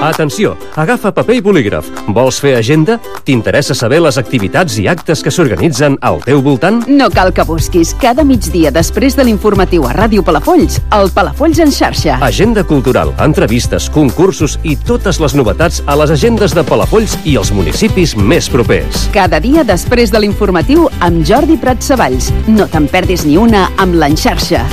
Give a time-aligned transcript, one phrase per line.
[0.00, 1.88] Atenció, agafa paper i bolígraf.
[2.08, 2.96] Vols fer agenda?
[3.26, 6.78] T'interessa saber les activitats i actes que s'organitzen al teu voltant?
[6.88, 7.92] No cal que busquis.
[8.00, 12.16] Cada migdia després de l'informatiu a Ràdio Palafolls, el Palafolls en xarxa.
[12.24, 17.52] Agenda cultural, entrevistes, concursos i totes les novetats a les agendes de Palafolls i els
[17.52, 19.04] municipis més propers.
[19.12, 22.32] Cada dia després de l'informatiu amb Jordi Prat Savalls.
[22.48, 24.64] No te'n perdis ni una amb l'enxarxa.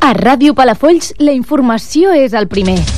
[0.00, 2.97] A Ràdio Palafolls, la informació és el primer.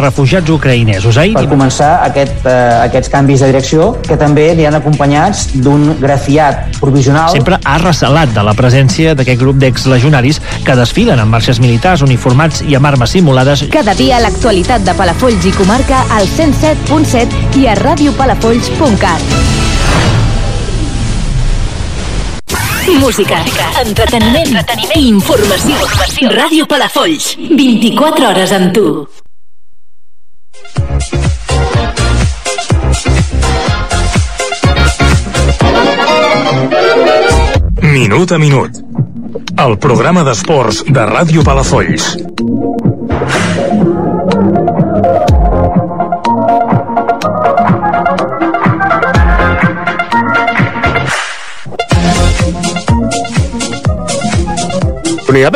[0.00, 1.16] refugiats ucraïnesos.
[1.20, 1.34] Ahir...
[1.36, 2.54] Per començar aquest, eh,
[2.86, 7.30] aquests canvis de direcció, que també li han acompanyats d'un grafiat provisional.
[7.34, 12.62] Sempre ha recelat de la presència d'aquest grup d'exlegionaris que desfilen amb marxes militars uniformats
[12.66, 13.66] i amb armes simulades.
[13.72, 19.64] Cada dia l'actualitat de Palafolls i comarca al 107.7 i a radiopalafolls.cat.
[23.00, 23.40] Música,
[23.82, 25.74] entreteniment, entreteniment i informació.
[25.74, 26.30] informació.
[26.30, 28.88] Ràdio Palafolls, 24 hores amb tu.
[37.82, 38.82] Minut a minut.
[39.56, 42.14] El programa d'esports de Ràdio Palafolls.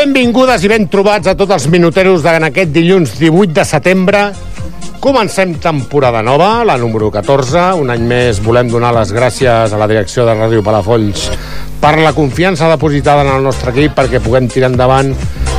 [0.01, 4.21] Benvingudes i ben trobats a tots els minuteros en aquest dilluns 18 de setembre.
[5.01, 7.81] Comencem temporada nova, la número 14.
[7.81, 11.23] Un any més volem donar les gràcies a la direcció de Ràdio Palafolls
[11.81, 15.09] per la confiança depositada en el nostre equip perquè puguem tirar endavant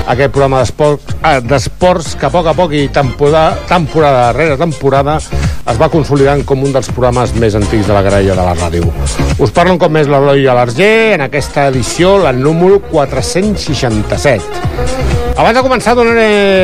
[0.05, 5.81] aquest programa d'esports eh, que a poc a poc i temporada, temporada darrere temporada es
[5.81, 8.93] va consolidant com un dels programes més antics de la graella de la ràdio.
[9.41, 15.20] Us parlo un cop més l'Eloi a l'Arger en aquesta edició, la número 467.
[15.31, 15.93] Abans de començar,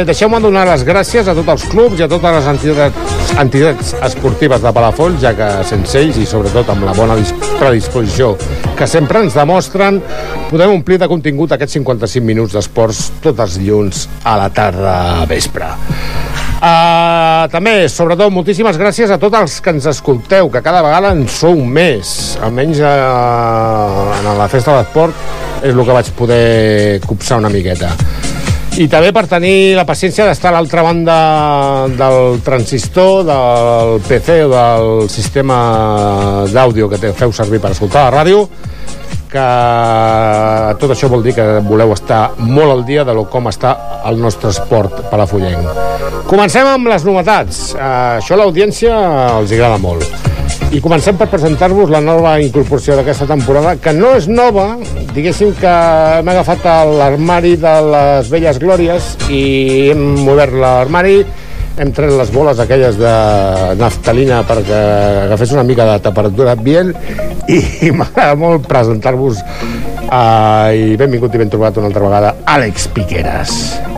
[0.05, 4.61] deixeu-me donar les gràcies a tots els clubs i a totes les entitats, entitats esportives
[4.61, 7.15] de Palafolls, ja que sense ells i sobretot amb la bona
[7.57, 8.33] predisposició
[8.77, 10.01] que sempre ens demostren,
[10.51, 14.97] podem omplir de contingut aquests 55 minuts d'esports tots els dilluns a la tarda
[15.31, 15.71] vespre.
[16.57, 21.27] Uh, també, sobretot, moltíssimes gràcies a tots els que ens escolteu, que cada vegada en
[21.29, 22.35] sou més.
[22.43, 26.47] Almenys uh, en la festa de l'esport és el que vaig poder
[27.07, 27.93] copsar una miqueta
[28.77, 31.17] i també per tenir la paciència d'estar a l'altra banda
[31.97, 35.57] del transistor, del PC o del sistema
[36.53, 38.45] d'àudio que feu servir per escoltar la ràdio,
[39.31, 39.47] que
[40.77, 43.73] tot això vol dir que voleu estar molt al dia de lo com està
[44.05, 45.73] el nostre esport palafollenc.
[46.29, 47.71] Comencem amb les novetats.
[47.73, 48.93] Uh, això a l'audiència
[49.39, 50.36] els agrada molt.
[50.67, 54.73] I comencem per presentar-vos la nova incorporació d'aquesta temporada, que no és nova,
[55.15, 55.73] diguéssim que
[56.19, 56.67] hem agafat
[56.99, 59.43] l'armari de les velles glòries i
[59.93, 61.21] hem obert l'armari,
[61.77, 63.13] hem tret les boles aquelles de
[63.79, 64.79] naftalina perquè
[65.27, 66.91] agafés una mica de temperatura ambient
[67.47, 67.61] i,
[67.97, 73.55] m'agrada molt presentar-vos uh, i benvingut i ben trobat una altra vegada Àlex Piqueras.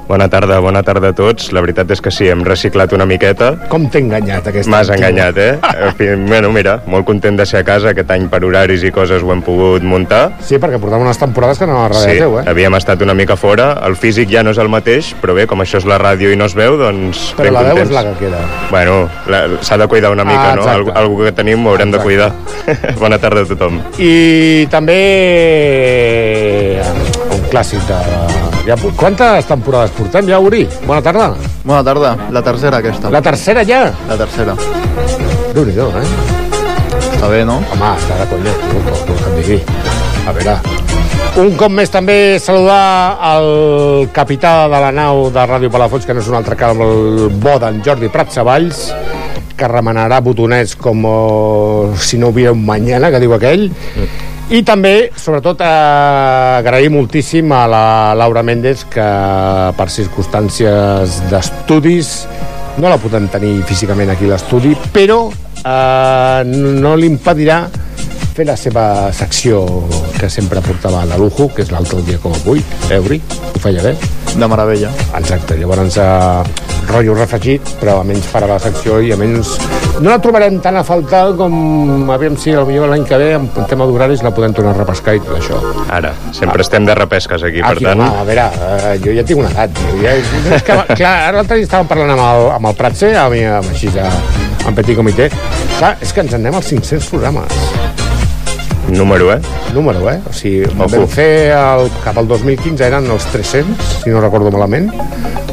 [0.09, 1.51] Bona tarda, bona tarda a tots.
[1.53, 3.51] La veritat és que sí, hem reciclat una miqueta.
[3.69, 5.51] Com t'he enganyat aquest M'has enganyat, eh?
[5.85, 7.91] En fi, bueno, mira, molt content de ser a casa.
[7.93, 10.31] Aquest any per horaris i coses ho hem pogut muntar.
[10.41, 12.43] Sí, perquè portàvem unes temporades que no a darrere Sí, teu, eh?
[12.49, 13.69] havíem estat una mica fora.
[13.85, 16.41] El físic ja no és el mateix, però bé, com això és la ràdio i
[16.41, 18.41] no es veu, doncs Però la veu és la que queda.
[18.73, 18.97] Bueno,
[19.61, 20.63] s'ha de cuidar una mica, Ah, no?
[20.65, 20.75] exacte.
[20.79, 22.31] Algo, algo que tenim ho haurem de cuidar.
[22.99, 23.77] Bona tarda a tothom.
[24.01, 24.99] I també
[27.29, 28.48] un clàssic de...
[28.69, 30.59] Ja, quantes temporades portem ja, Uri?
[30.85, 31.31] Bona tarda.
[31.63, 33.09] Bona tarda, la tercera aquesta.
[33.09, 33.79] La tercera ja?
[34.05, 34.53] La tercera.
[35.55, 36.03] Déu-n'hi-do, eh?
[36.99, 37.55] Està bé, no?
[37.73, 39.57] Home, està de conya, que em digui.
[40.21, 40.55] A veure...
[41.41, 46.21] Un cop més també saludar el capità de la nau de Ràdio Palafolls, que no
[46.21, 48.91] és un altre que el bo d'en Jordi Prat Savalls,
[49.57, 53.71] que remenarà botonets com oh, si no hubiera un mañana, que diu aquell.
[54.49, 59.05] I també, sobretot, eh, agrair moltíssim a la Laura Méndez, que
[59.77, 62.09] per circumstàncies d'estudis
[62.81, 66.41] no la podem tenir físicament aquí a l'estudi, però eh,
[66.81, 67.67] no impedirà
[68.33, 69.65] fer la seva secció
[70.17, 73.21] que sempre portava de lujo, que és l'altre dia com avui, Euri,
[73.53, 73.93] ho feia bé.
[74.37, 74.91] De meravella.
[75.17, 76.43] Exacte, llavors eh,
[76.89, 79.57] rotllo refregit, però almenys farà la secció i almenys
[79.99, 83.87] no la trobarem tan a faltar com aviam si potser l'any que ve en tema
[83.89, 85.59] d'horaris la podem tornar a repescar i tot això.
[85.91, 87.99] Ara, sempre estem de repesques aquí, per Aquí, tant...
[87.99, 89.75] home, a veure, eh, jo ja tinc una edat.
[89.75, 93.11] tio, Ja, és que, clar, ara l'altre dia estàvem parlant amb el, amb el Pratse,
[93.19, 94.07] amb, amb, així, a,
[94.69, 95.27] en petit comitè.
[95.79, 98.08] Clar, és que ens en anem als 500 programes.
[98.91, 99.39] Número, eh?
[99.73, 100.19] Número, eh?
[100.29, 100.87] O sigui, Ojo.
[100.89, 104.89] vam fer el, cap al 2015 eren els 300, si no recordo malament,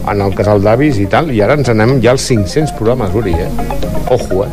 [0.07, 3.35] en el casal d'avis i tal, i ara ens anem ja als 500 programes, Uri,
[3.35, 3.51] eh?
[4.11, 4.51] Ojo, eh?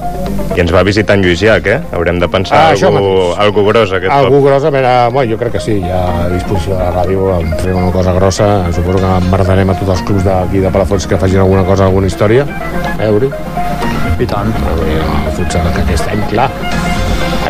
[0.57, 1.80] I ens va visitar en Lluís Llach, eh?
[1.94, 3.39] Haurem de pensar Ah, algú, mateix.
[3.45, 4.45] algú gros aquest Algú cop.
[4.50, 7.50] gros, a veure, bueno, jo crec que sí, ja a disposició de la ràdio en
[7.57, 11.18] farem una cosa grossa, suposo que embardarem a tots els clubs d'aquí de Palafolls que
[11.18, 12.45] facin alguna cosa, alguna història,
[13.00, 13.30] eh, Uri?
[14.19, 14.51] I tant.
[14.53, 16.50] El futsal, que aquest any, clar,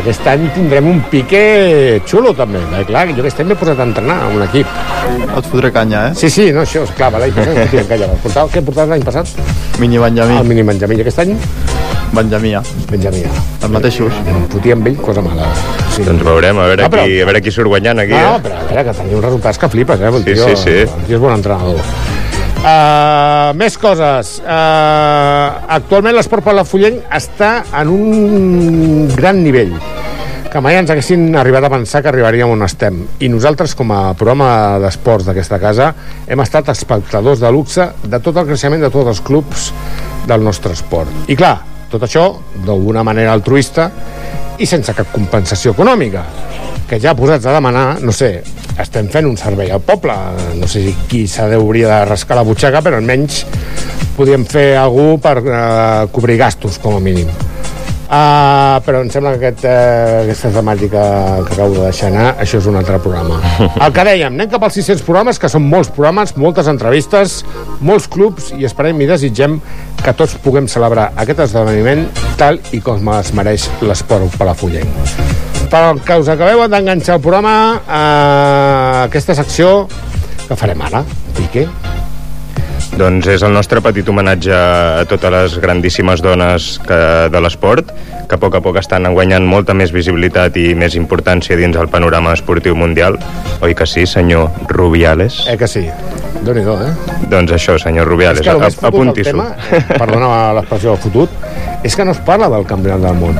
[0.04, 2.84] aquest any tindrem un pique xulo també, eh?
[2.84, 4.66] clar, jo aquest any m'he posat a entrenar a un equip.
[5.34, 6.14] Et fotré canya, eh?
[6.18, 8.08] Sí, sí, no, això, esclar, va, l'any passat no fotíem canya.
[8.24, 9.32] Portava, què portaves l'any passat?
[9.80, 10.36] Mini Benjamí.
[10.38, 11.34] El mini Benjamí, aquest any?
[12.14, 12.52] Benjamí.
[12.92, 13.24] Benjamí.
[13.26, 14.12] Els mateixos.
[14.30, 15.48] Em fotia amb ell, cosa mala.
[15.96, 16.04] Sí.
[16.06, 18.40] Doncs veurem, a veure, Ah, però- qui, a veure qui surt guanyant aquí, No, eh?
[18.44, 20.12] però a veure, que teniu uns resultats que flipes, eh?
[20.12, 20.76] El Sí, tio, sí, sí.
[20.84, 21.80] El tio és bon entrenador.
[22.64, 24.38] Uh, més coses.
[24.40, 29.74] Uh, actualment l'esport palafrugell està en un gran nivell
[30.48, 33.02] que mai ens haguessin arribat a pensar que arribaríem on estem.
[33.20, 35.90] I nosaltres, com a programa d'esports d'aquesta casa,
[36.24, 39.68] hem estat espectadors de luxe de tot el creixement de tots els clubs
[40.24, 41.10] del nostre esport.
[41.28, 41.58] I clar,
[41.92, 42.30] tot això
[42.64, 43.90] d'alguna manera altruista
[44.56, 46.24] i sense cap compensació econòmica
[46.88, 48.42] que ja posats a demanar, no sé,
[48.80, 50.14] estem fent un servei al poble,
[50.58, 53.44] no sé si qui s'ha d'hauria de rascar la butxaca, però almenys
[54.18, 57.30] podíem fer algú per eh, cobrir gastos, com a mínim.
[58.04, 61.04] Uh, però em sembla que aquest, uh, aquesta temàtica
[61.48, 63.40] que acabo de deixar anar, això és un altre programa.
[63.72, 67.40] El que dèiem, anem cap als 600 programes, que són molts programes, moltes entrevistes,
[67.80, 69.56] molts clubs, i esperem i desitgem
[70.04, 72.04] que tots puguem celebrar aquest esdeveniment
[72.38, 75.33] tal i com es mereix l'esport palafullenc.
[75.74, 79.88] Pel que us acabeu d'enganxar el programa, eh, aquesta secció
[80.46, 81.02] que farem ara,
[81.34, 81.66] Piqué,
[82.94, 87.90] Doncs és el nostre petit homenatge a totes les grandíssimes dones que, de l'esport,
[88.30, 91.90] que a poc a poc estan guanyant molta més visibilitat i més importància dins el
[91.90, 93.18] panorama esportiu mundial.
[93.66, 95.42] Oi que sí, senyor Rubiales?
[95.50, 95.88] eh que sí?
[96.42, 96.92] Déu nhi eh?
[97.30, 99.98] Doncs això, senyor Rubiales, és que el a- més fotut del apunti-s'ho.
[99.98, 101.30] perdona l'expressió fotut,
[101.82, 103.38] és que no es parla del campionat del món.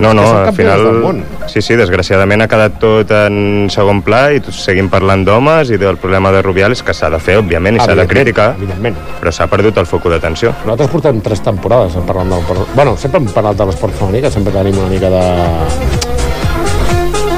[0.00, 1.24] No, no, que al final...
[1.48, 5.78] Sí, sí, desgraciadament ha quedat tot en segon pla i tots seguim parlant d'homes i
[5.80, 8.96] del problema de Rubiales, que s'ha de fer, òbviament, i s'ha de criticar, evidentment.
[9.22, 10.52] però s'ha perdut el foc d'atenció.
[10.66, 12.66] Nosaltres portem tres temporades parlant del...
[12.74, 15.24] Bueno, sempre hem parlat de l'esport femení, que sempre tenim una mica de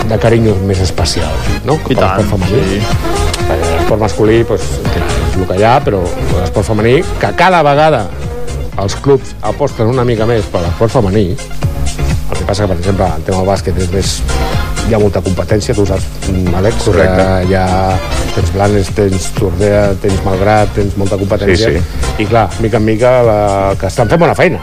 [0.08, 1.28] de carinyo més especial,
[1.68, 1.74] no?
[1.84, 2.80] I Per tant, femení.
[2.80, 3.17] sí.
[3.88, 8.02] L'esport masculí, doncs, clar, és el que hi ha, però l'esport femení, que cada vegada
[8.84, 13.08] els clubs aposten una mica més per l'esport femení, el que passa que, per exemple,
[13.08, 14.10] el tema del bàsquet és més
[14.88, 17.16] hi ha molta competència, tu ho saps, mm, Àlex, Correcte.
[17.16, 17.66] que hi ha,
[18.34, 23.22] tens Blanes, tens Tordea, tens Malgrat, tens molta competència, Sí, i clar, mica en mica,
[23.22, 23.38] la,
[23.78, 24.58] que estan fent bona feina.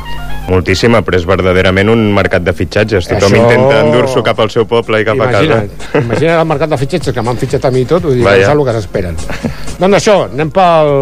[0.48, 3.08] Moltíssima, però és verdaderament un mercat de fitxatges.
[3.08, 6.00] Tothom Això- intenta endur-s'ho cap al seu poble i cap a Imagina't, casa.
[6.06, 8.38] imagina't el mercat de fitxatges que m'han fitxat a mi i tot, vull dir, Vaja.
[8.38, 9.16] no saps el que s'esperen.
[9.80, 10.94] doncs això, anem pel...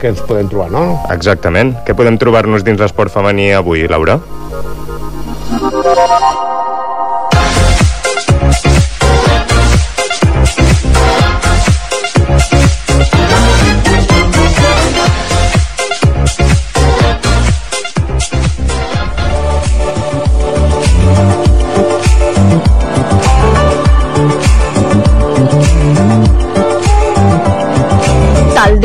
[0.00, 1.00] que ens podem trobar, no?
[1.10, 1.76] Exactament.
[1.86, 4.18] Què podem trobar-nos dins l'esport femení avui, Laura?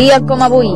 [0.04, 0.68] Dia com avui.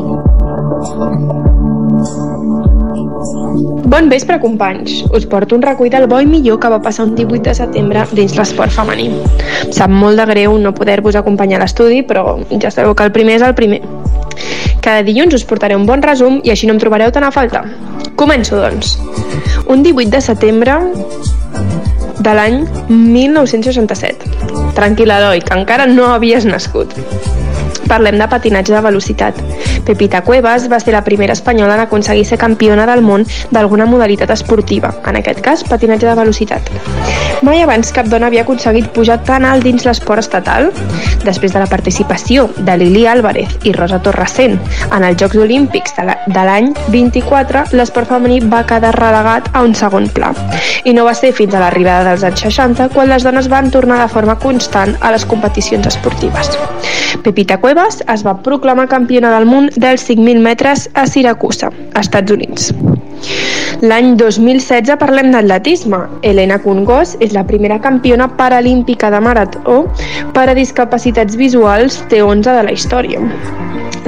[3.92, 5.02] Bon vespre, companys.
[5.12, 8.06] Us porto un recull del bo i millor que va passar un 18 de setembre
[8.16, 9.10] dins l'esport femení.
[9.66, 13.12] Em sap molt de greu no poder-vos acompanyar a l'estudi, però ja sabeu que el
[13.12, 13.82] primer és el primer.
[14.80, 17.66] Cada dilluns us portaré un bon resum i així no em trobareu tan a falta.
[18.16, 18.96] Començo, doncs.
[19.68, 20.78] Un 18 de setembre
[22.24, 24.72] de l'any 1967.
[24.78, 26.96] Tranquil·la, Eloi, que encara no havies nascut.
[27.88, 29.34] Parlem de patinatge de velocitat.
[29.86, 34.30] Pepita Cuevas va ser la primera espanyola en aconseguir ser campiona del món d'alguna modalitat
[34.34, 36.68] esportiva, en aquest cas patinatge de velocitat.
[37.42, 40.70] Mai abans cap dona havia aconseguit pujar tan alt dins l'esport estatal.
[41.24, 44.58] Després de la participació de Lili Álvarez i Rosa Torresent
[44.92, 49.62] en els Jocs Olímpics de la- de l'any 24, l'esport femení va quedar relegat a
[49.62, 50.34] un segon pla.
[50.84, 54.00] I no va ser fins a l'arribada dels anys 60 quan les dones van tornar
[54.02, 56.50] de forma constant a les competicions esportives.
[57.22, 61.68] Pepita Cuevas es va proclamar campiona del món dels 5.000 metres a Siracusa,
[62.00, 62.72] Estats Units.
[63.82, 66.00] L'any 2016 parlem d'atletisme.
[66.26, 69.84] Helena Cungós és la primera campiona paralímpica de marató
[70.34, 73.22] per a discapacitats visuals T11 de la història.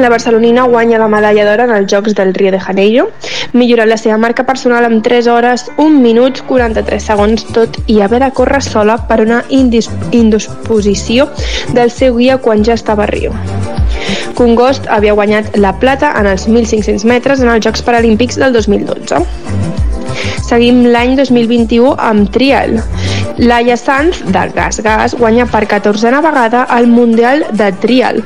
[0.01, 3.09] La barcelonina guanya la medalla d'or en els Jocs del Rio de Janeiro,
[3.53, 8.23] millorant la seva marca personal amb 3 hores, 1 minut, 43 segons, tot i haver
[8.25, 11.29] de córrer sola per una indis indisposició
[11.75, 13.35] del seu guia quan ja estava a Rio.
[14.39, 19.21] Congost havia guanyat la plata en els 1.500 metres en els Jocs Paralímpics del 2012.
[20.51, 22.81] Seguim l'any 2021 amb trial.
[23.41, 28.25] Laia Sanz, de Gas Gas, guanya per 14a vegada el Mundial de Trial.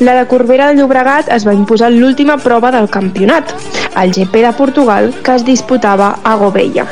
[0.00, 3.52] La de Corbera de Llobregat es va imposar l'última prova del campionat,
[4.00, 6.86] el GP de Portugal, que es disputava a Gobella.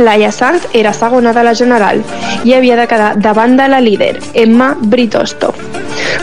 [0.00, 2.00] Laia Sanz era segona de la general
[2.44, 5.52] i havia de quedar davant de la líder, Emma Britosto,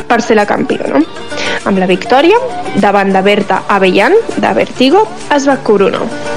[0.08, 1.04] per ser la campiona.
[1.67, 2.38] Amb la victòria,
[2.79, 5.03] davant de Berta Avellan, de Vertigo,
[5.36, 6.37] es va coronar.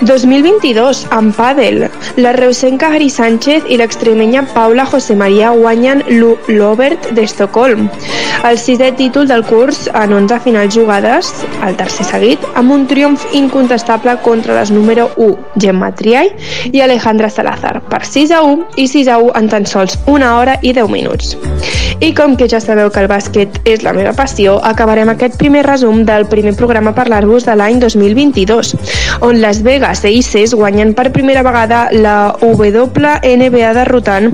[0.00, 1.84] 2022, en pàdel.
[2.16, 7.90] La reusenca Ari Sánchez i l'extremenya Paula José María guanyen l'Obert d'Estocolm.
[8.48, 11.32] El sisè títol del curs en 11 finals jugades,
[11.66, 16.32] el tercer seguit, amb un triomf incontestable contra les número 1, Gemma Triay
[16.72, 20.38] i Alejandra Salazar, per 6 a 1 i 6 a 1 en tan sols una
[20.38, 21.36] hora i 10 minuts.
[22.00, 25.66] I com que ja sabeu que el bàsquet és la meva passió, acabarem aquest primer
[25.66, 28.72] resum del primer programa parlar-vos de l'any 2022,
[29.20, 34.30] on Las Vegas e Aces guanyen per primera vegada la WNBA derrotant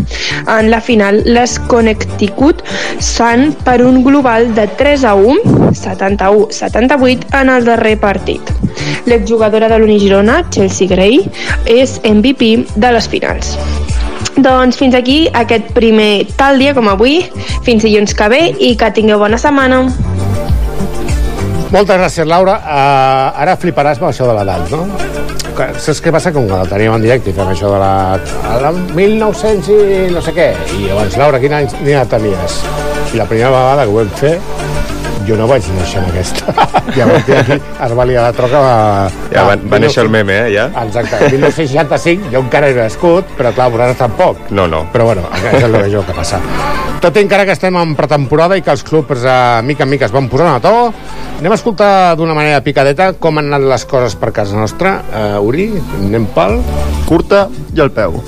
[0.47, 2.61] en la final les Connecticut
[3.01, 8.53] Sun per un global de 3 a 1, 71-78 en el darrer partit.
[9.07, 11.23] L'exjugadora de l'Unigirona, Chelsea Gray,
[11.65, 13.57] és MVP de les finals.
[14.37, 17.23] Doncs fins aquí aquest primer tal dia com avui.
[17.65, 19.87] Fins dilluns que ve i que tingueu bona setmana.
[21.73, 22.61] Moltes gràcies, Laura.
[22.63, 25.16] Uh, ara fliparàs amb això de l'edat, no?
[25.57, 26.33] Saps què passa?
[26.37, 27.93] Com que la teníem en directe i fem això de la...
[28.61, 30.51] la 1900 i no sé què.
[30.77, 32.59] I llavors, Laura, quin any, quin edat tenies?
[33.15, 34.35] I la primera vegada que ho vam fer,
[35.27, 36.55] jo no vaig néixer en aquesta.
[36.97, 38.63] Llavors, aquí es va liar la troca...
[38.63, 40.69] Va, Ja va, va néixer el meme, eh, ja?
[40.85, 44.51] Exacte, en 1965 jo encara era nascut, però clar, vosaltres tampoc.
[44.55, 44.85] No, no.
[44.95, 46.41] Però bueno, és el que jo que passa.
[47.03, 50.09] Tot i encara que estem en pretemporada i que els clubs eh, mica en mica
[50.09, 50.75] es van posant a to,
[51.41, 54.99] anem a escoltar d'una manera picadeta com han anat les coses per casa nostra.
[55.13, 56.61] Uh, Uri, anem pel...
[57.07, 58.19] Curta i al peu.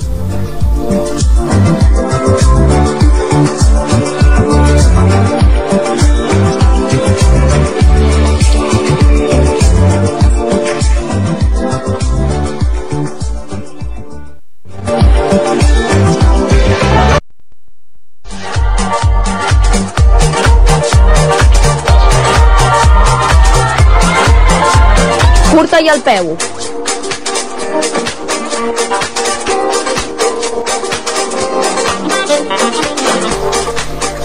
[25.81, 26.37] I al peu.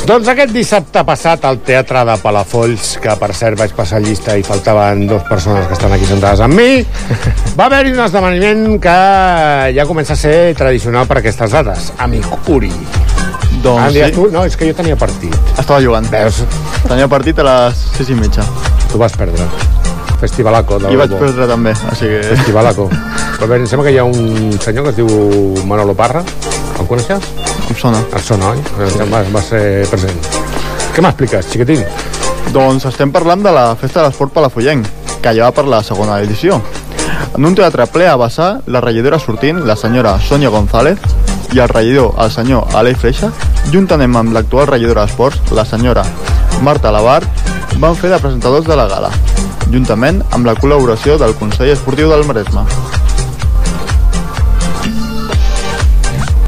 [0.04, 4.44] Doncs aquest dissabte passat al Teatre de Palafolls, que per cert vaig passar llista i
[4.44, 6.82] faltaven dues persones que estan aquí sentades amb mi,
[7.60, 8.96] va haver-hi un esdeveniment que
[9.78, 11.94] ja comença a ser tradicional per aquestes dates.
[12.04, 12.74] Amic Uri.
[13.64, 14.04] Doncs Ah, sí.
[14.12, 14.28] tu?
[14.34, 15.38] No, és que jo tenia partit.
[15.56, 16.10] Estava jugant.
[16.12, 16.42] Veus?
[16.84, 18.44] Tenia partit a les 6 i mitja.
[18.92, 19.48] Tu vas perdre.
[20.24, 20.80] Festivalaco.
[20.80, 22.22] del I vaig perdre també, així que...
[22.30, 22.88] Festivalaco.
[23.36, 25.10] Però bé, em sembla que hi ha un senyor que es diu
[25.68, 26.22] Manolo Parra.
[26.80, 27.26] El coneixes?
[27.68, 28.00] Em sona.
[28.08, 28.62] Et sona, oi?
[28.94, 29.08] Sí.
[29.12, 30.16] Va, va ser present.
[30.96, 31.84] Què m'expliques, xiquitín?
[32.56, 34.88] Doncs estem parlant de la Festa de l'Esport Palafollenc,
[35.24, 36.62] que ja va per la segona edició.
[37.34, 41.04] En un teatre ple a Bassà, la regidora sortint, la senyora Sònia González,
[41.52, 43.34] i el regidor, el senyor Alei Freixa,
[43.74, 46.06] juntament amb l'actual regidora d'Esports, la senyora
[46.64, 47.22] Marta Lavar,
[47.76, 49.12] van fer de presentadors de la gala,
[49.72, 52.66] juntament amb la col·laboració del Consell Esportiu del Maresme.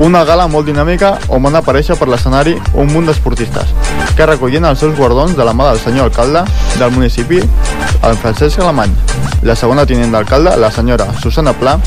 [0.04, 3.72] Una gala molt dinàmica on van aparèixer per l'escenari un munt d'esportistes
[4.18, 6.44] que recollien els seus guardons de la mà del senyor alcalde
[6.80, 7.40] del municipi,
[8.04, 8.92] el Francesc Alemany,
[9.48, 11.78] la segona tinent d'alcalde, la senyora Susana Pla,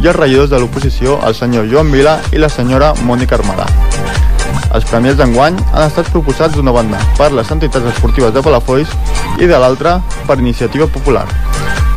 [0.00, 3.68] i els regidors de l'oposició, el senyor Joan Vila i la senyora Mònica Armada.
[4.74, 8.90] Els premis d'enguany han estat proposats d'una banda per les entitats esportives de Palafolls
[9.38, 11.22] i de l'altra per Iniciativa Popular,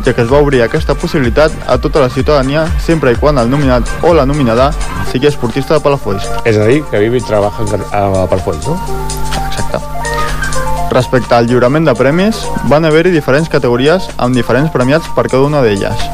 [0.06, 3.50] ja que es va obrir aquesta possibilitat a tota la ciutadania sempre i quan el
[3.50, 4.70] nominat o la nominada
[5.10, 6.28] sigui esportista de Palafolls.
[6.44, 7.50] És a dir, que vive i treballa
[7.90, 8.78] a Palafolls, no?
[9.48, 9.82] Exacte.
[10.94, 15.64] Respecte al lliurament de premis, van haver-hi diferents categories amb diferents premiats per cada una
[15.66, 16.06] d'elles.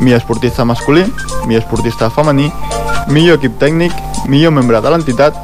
[0.00, 1.04] Mi esportista masculí,
[1.46, 2.48] mi esportista femení,
[3.12, 3.92] millor equip tècnic,
[4.26, 5.36] millor membre de l'entitat,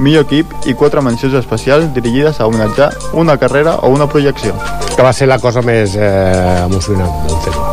[0.00, 4.54] millor equip i quatre mencions especials dirigides a homenatjar una carrera o una projecció.
[4.96, 7.68] Que va ser la cosa més eh, emocionant del tema,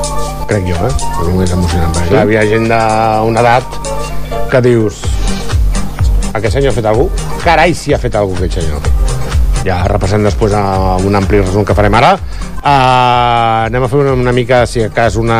[0.49, 0.93] crec jo, eh?
[1.23, 1.93] El més emocionant.
[1.95, 3.79] Perquè, clar, hi havia gent d'una edat
[4.49, 5.03] que dius
[6.33, 7.07] aquest senyor ha fet algú?
[7.41, 8.83] Carai, si ha fet algú aquest senyor.
[9.65, 12.13] Ja repassem després a un ampli resum que farem ara.
[12.59, 15.39] Uh, anem a fer una, una mica, si a cas, una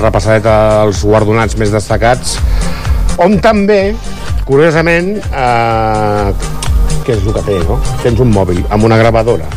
[0.00, 2.36] repassadeta dels guardonats més destacats,
[3.20, 3.94] on també,
[4.48, 6.32] curiosament, uh,
[7.06, 7.78] què és el que té, no?
[8.02, 9.48] Tens un mòbil amb una gravadora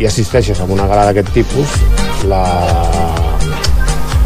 [0.00, 1.76] i assisteixes a una gala d'aquest tipus,
[2.28, 2.42] la,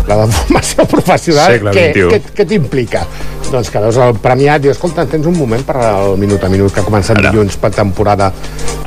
[0.09, 3.05] la de formació professional, Segle què, què, què t'implica?
[3.51, 6.51] Doncs que veus el premiat i dius, escolta, tens un moment per al minut a
[6.53, 7.33] minut que ha començat Ara.
[7.33, 8.31] dilluns per temporada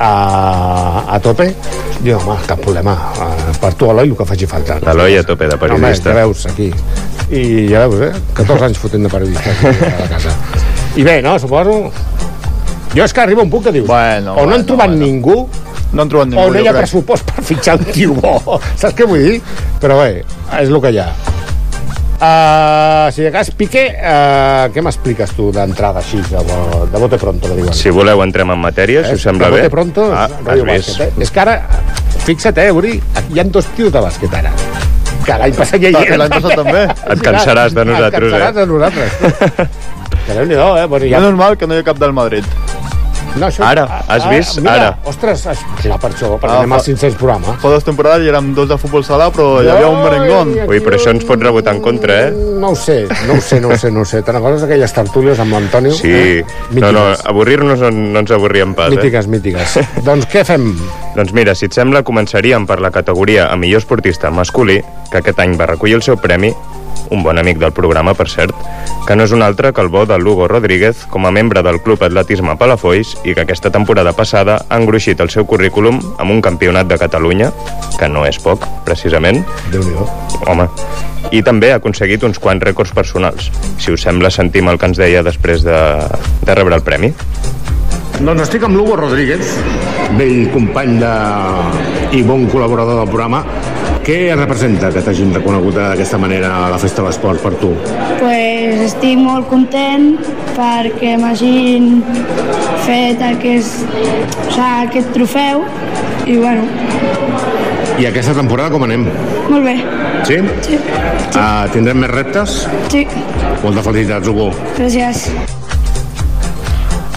[0.00, 0.12] a,
[1.12, 1.50] a tope?
[2.00, 2.94] Diu, home, cap problema,
[3.26, 4.80] eh, per tu, Eloi, el que faci falta.
[4.84, 6.10] L'Eloi a tope de Home, periodista.
[6.12, 6.70] ja veus, aquí.
[7.30, 8.12] I ja veus, eh?
[8.40, 10.38] 14 anys fotent de periodista a la casa.
[10.96, 11.90] I bé, no, suposo...
[12.94, 15.04] Jo és que arriba un punt que dius, bueno, o no han bueno, trobat bueno.
[15.04, 15.48] ningú,
[15.94, 18.60] No han trobat ningú, o no hi ha pressupost per fitxar un tio bo.
[18.80, 19.40] Saps què vull dir?
[19.82, 20.22] Però bé,
[20.60, 21.08] és el que hi ha.
[22.24, 27.18] Uh, si de cas, Piqué, uh, què m'expliques tu d'entrada així, de, bo- de bote
[27.20, 27.74] pronto, que diuen?
[27.76, 29.62] Si voleu, entrem en matèria, si us sembla de bé.
[29.66, 30.88] bote pronto, Ah, és has vist?
[30.94, 31.22] bàsquet, eh?
[31.26, 31.56] És que ara,
[32.24, 32.94] fixa't, eh, Uri,
[33.34, 34.54] hi ha dos tios de bàsquet ara.
[35.26, 36.16] Que l'any passat ja hi era.
[36.22, 36.86] l'any passat també.
[37.12, 38.60] Et cansaràs de nosaltres, Et cansaràs eh?
[38.60, 39.10] de nosaltres.
[40.26, 40.86] Que déu-n'hi-do, eh?
[40.86, 41.18] Bueno, Ja.
[41.18, 42.44] És normal que no hi ha cap del Madrid.
[43.34, 44.60] No, això, Ara, has vist?
[44.60, 44.98] Mira, Ara.
[45.10, 47.56] Ostres, es- clar, per això, perquè Ah, anem als fa- 500 programes.
[47.60, 50.52] Fa dues temporades hi érem dos de futbol sala, però hi havia un merengón.
[50.68, 52.30] Ui, però això ens pot rebotar en contra, eh?
[52.30, 54.22] No ho sé, no ho sé, no ho sé, no ho sé.
[54.22, 55.90] Te'n recordes d'aquelles tertúlies amb l'Antonio?
[55.92, 56.12] Sí.
[56.12, 56.44] Eh?
[56.70, 58.96] No, no, avorrir-nos no, no ens avorríem pas, eh?
[58.96, 59.80] Mítiques, mítiques.
[60.04, 60.70] doncs què fem?
[61.16, 65.40] Doncs mira, si et sembla, començaríem per la categoria a millor esportista masculí, que aquest
[65.40, 66.54] any va recollir el seu premi,
[67.10, 68.54] un bon amic del programa, per cert,
[69.06, 71.80] que no és un altre que el bo de Lugo Rodríguez com a membre del
[71.84, 76.40] Club Atletisme Palafolls i que aquesta temporada passada ha engruixit el seu currículum amb un
[76.42, 77.50] campionat de Catalunya,
[77.98, 79.44] que no és poc, precisament.
[79.72, 79.94] déu nhi
[80.46, 80.68] Home.
[81.32, 83.50] I també ha aconseguit uns quants rècords personals.
[83.78, 85.78] Si us sembla, sentim el que ens deia després de,
[86.44, 87.14] de rebre el premi.
[88.20, 89.56] Doncs estic amb Lugo Rodríguez,
[90.18, 91.14] vell company de...
[92.14, 93.42] i bon col·laborador del programa.
[94.04, 97.70] Què representa que t'hagin reconegut d'aquesta manera a la Festa de l'Esport per tu?
[98.20, 100.10] Pues estic molt content
[100.58, 102.02] perquè m'hagin
[102.84, 105.64] fet aquest, o sigui, aquest trofeu
[106.28, 106.68] i bueno,
[107.98, 109.08] I aquesta temporada com anem?
[109.48, 109.76] molt bé.
[110.28, 110.38] Sí?
[110.68, 110.78] Sí.
[111.34, 112.64] Uh, tindrem més reptes?
[112.92, 113.06] Sí,
[113.64, 114.50] Molta felicitats, Hugo.
[114.76, 115.28] gràcies.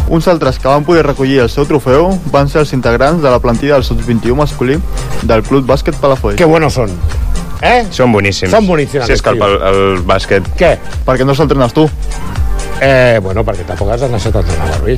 [0.08, 3.40] Uns altres que van poder recollir el seu trofeu van ser els integrants de la
[3.44, 4.78] plantilla del Sub-21 masculí
[5.28, 6.38] del Club Bàsquet Palafolls.
[6.40, 6.94] Que buenos són.
[7.62, 7.84] Eh?
[7.92, 8.52] Són boníssims.
[8.54, 10.48] Són boníssims, Si és que el, el, el bàsquet...
[10.60, 10.76] Què?
[11.08, 11.88] Perquè no s'entrenes tu.
[12.80, 14.96] Eh, bueno, perquè tampoc has d'anar a entrenar, Barbí.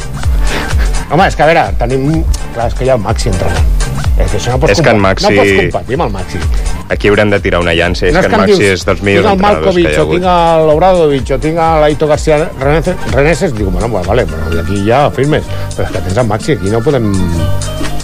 [1.09, 2.09] Home, és que a veure, tenim...
[2.53, 3.71] Clar, és que hi ha el Maxi entrenant.
[4.19, 6.43] És que això no pots, És que en Maxi- no pots competir amb el Maxi.
[6.89, 9.27] Aquí haurem de tirar una llança, és no que en Maxi dius, és dels millors
[9.29, 10.69] tinc el que hi ha o tinc hagut.
[10.71, 15.45] l'Obradovich, o tinc l'Aito García Reneses, Reneses, dic, bueno, bueno, vale, però aquí ja firmes.
[15.75, 17.11] Però és que tens el Maxi, aquí no podem,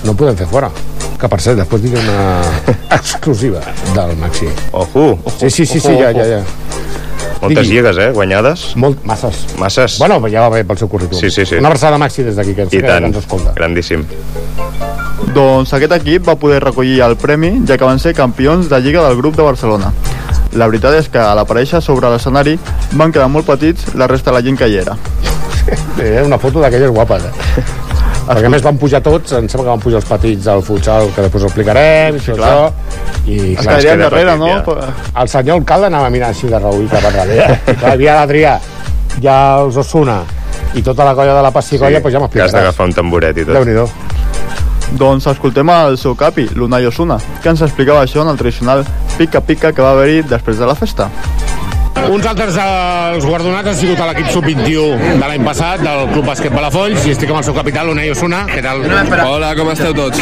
[0.06, 0.70] no podem fer fora.
[1.18, 2.42] Que per cert, després diré una
[3.00, 3.62] exclusiva
[3.96, 4.52] del Maxi.
[4.72, 5.18] Ojo!
[5.40, 6.44] Sí, sí, sí, sí, Ojo, ja, ja, ja.
[7.42, 7.76] Moltes Digui.
[7.76, 8.12] lligues, eh?
[8.14, 8.76] Guanyades.
[8.78, 9.46] Molt, masses.
[9.58, 9.98] Masses.
[10.00, 11.20] Bueno, ja va bé pel seu currículum.
[11.20, 11.58] Sí, sí, sí.
[11.58, 13.54] Una abraçada Maxi des d'aquí, que ens, que ens escolta.
[13.58, 14.06] Grandíssim.
[15.36, 19.04] Doncs aquest equip va poder recollir el premi ja que van ser campions de Lliga
[19.08, 19.92] del grup de Barcelona.
[20.56, 22.58] La veritat és que a l'aparèixer sobre l'escenari
[22.94, 24.96] van quedar molt petits la resta de la gent que hi era.
[26.00, 27.64] Eh, una foto d'aquelles guapes, eh?
[28.26, 31.12] Perquè a més van pujar tots, em sembla que van pujar els petits del futsal,
[31.14, 32.54] que després ho explicarem, i tot clar.
[32.54, 33.04] això.
[33.26, 34.78] I, Es clar, quedarien queda darrere, petit, no?
[34.80, 35.12] ja.
[35.22, 37.38] El senyor alcalde anava mirant així de reull cap enrere.
[37.44, 37.60] Eh?
[37.74, 38.56] I clar, hi havia l'Adrià,
[39.22, 40.18] hi ha els Osuna,
[40.74, 42.58] i tota la colla de la Passicolla, sí, doncs ja que has m'explicaràs.
[42.58, 43.60] d'agafar un tamboret i tot.
[43.60, 44.15] Doncs
[44.94, 48.86] Doncs escoltem el seu capi, l'Unai Osuna, que ens explicava això en el tradicional
[49.18, 51.10] pica-pica que va haver-hi després de la festa.
[51.96, 56.54] Uns altres dels guardonats han sigut a l'equip sub-21 de l'any passat, del Club Bàsquet
[56.54, 58.44] Palafolls, i estic amb el seu capital, Unai Osuna.
[58.52, 58.84] ¿Qué tal?
[59.26, 60.20] Hola, ¿cómo esteu tots?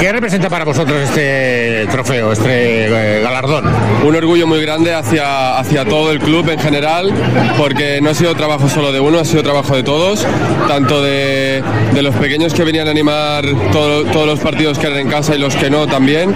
[0.00, 3.66] ¿Qué representa para vosotros este trofeo, este eh, galardón?
[4.04, 7.12] Un orgullo muy grande hacia, hacia todo el club en general,
[7.56, 10.26] porque no ha sido trabajo solo de uno, ha sido trabajo de todos,
[10.66, 11.62] tanto de,
[11.94, 15.36] de los pequeños que venían a animar todo- todos los partidos que eran en casa
[15.36, 16.34] y los que no también,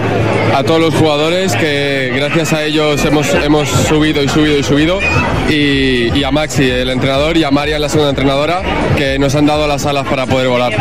[0.55, 4.99] a todos los jugadores que gracias a ellos hemos, hemos subido y subido y subido,
[5.49, 8.61] y, y a Maxi, el entrenador, y a María, la segunda entrenadora,
[8.97, 10.73] que nos han dado las alas para poder volar.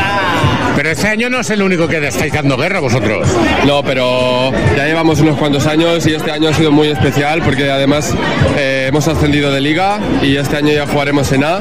[0.77, 3.29] Pero este año no es el único que estáis dando guerra vosotros.
[3.67, 7.71] No, pero ya llevamos unos cuantos años y este año ha sido muy especial porque
[7.71, 8.15] además
[8.57, 11.59] eh, hemos ascendido de liga y este año ya jugaremos en A,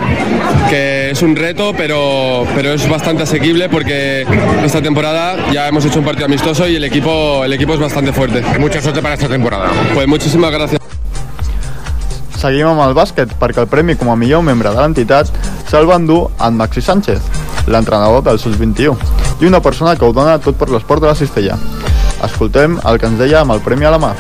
[0.70, 4.26] que es un reto, pero, pero es bastante asequible porque
[4.64, 8.14] esta temporada ya hemos hecho un partido amistoso y el equipo, el equipo es bastante
[8.14, 8.42] fuerte.
[8.60, 9.70] Mucha suerte para esta temporada.
[9.94, 10.80] Pues muchísimas gracias.
[12.40, 15.28] Seguim amb el bàsquet, perquè el premi com a millor membre de l'entitat
[15.68, 17.20] se'l va endur en Maxi Sánchez,
[17.68, 18.96] l'entrenador del Sub-21,
[19.44, 21.60] i una persona que ho dona tot per l'esport de la cistella.
[22.24, 24.16] Escoltem el que ens deia amb el premi a la mà.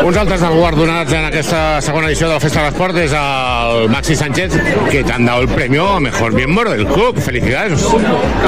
[0.00, 4.16] Uns altres guardonats en aquesta segona edició de la Festa de l'Esport és el Maxi
[4.16, 4.56] Sánchez,
[4.90, 7.20] que te han dado el premio a Mejor Miembro del Club.
[7.20, 7.86] Felicidades.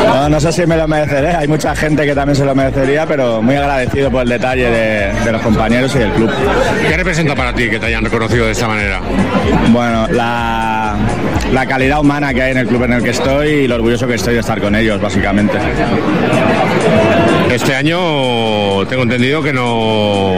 [0.07, 3.07] No, no sé si me lo mereceré, hay mucha gente que también se lo merecería,
[3.07, 6.31] pero muy agradecido por el detalle de, de los compañeros y del club.
[6.89, 9.01] ¿Qué representa para ti que te hayan reconocido de esta manera?
[9.69, 10.97] Bueno, la,
[11.53, 14.07] la calidad humana que hay en el club en el que estoy y lo orgulloso
[14.09, 15.59] que estoy de estar con ellos, básicamente.
[17.53, 20.35] Este año tengo entendido que no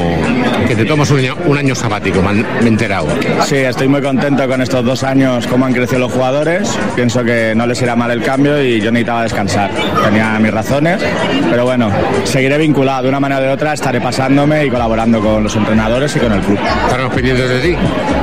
[0.66, 3.06] que te tomas un año, un año sabático, me he enterado.
[3.46, 6.76] Sí, estoy muy contento con estos dos años, cómo han crecido los jugadores.
[6.94, 9.70] Pienso que no les irá mal el cambio y yo necesitaba descansar.
[10.04, 11.02] Tenía mis razones,
[11.50, 11.90] pero bueno,
[12.24, 16.14] seguiré vinculado de una manera o de otra, estaré pasándome y colaborando con los entrenadores
[16.16, 16.58] y con el club.
[16.84, 17.76] Estaremos pendientes de ti.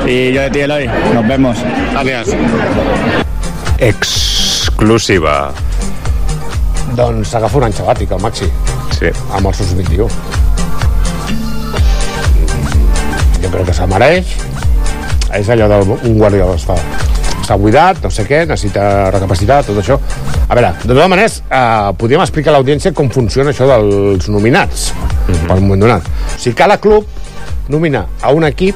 [0.05, 0.89] Y yo de ti, Eloy.
[1.13, 1.57] Nos vemos.
[1.93, 2.35] Gracias.
[3.77, 5.53] Exclusiva.
[6.95, 8.45] Doncs agafa un any sabàtic, Maxi.
[8.99, 9.09] Sí.
[9.33, 10.42] Amb el
[13.43, 14.37] Jo crec que se'l mereix.
[15.33, 16.77] És allò d'un guàrdia està
[17.43, 19.97] està buidat, no sé què, necessita recapacitar, tot això.
[20.47, 24.93] A veure, de totes maneres, eh, podríem explicar a l'audiència com funciona això dels nominats,
[24.93, 25.47] mm -hmm.
[25.47, 26.07] per un moment donat.
[26.07, 27.05] O sigui, cada club
[27.67, 28.75] nomina a un equip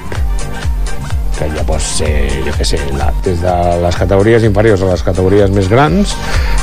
[1.38, 2.10] que ja pot ser,
[2.46, 6.16] jo què sé, la, des de les categories inferiors a les categories més grans,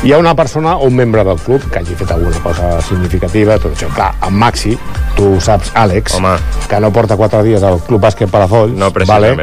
[0.02, 3.58] hi ha una persona o un membre del club que hagi fet alguna cosa significativa,
[3.62, 3.88] tot això.
[3.94, 4.74] Clar, en Maxi,
[5.14, 6.34] tu ho saps, Àlex, Home.
[6.68, 8.90] que no porta quatre dies al Club Bàsquet Palafolls, No.
[9.06, 9.34] Vale?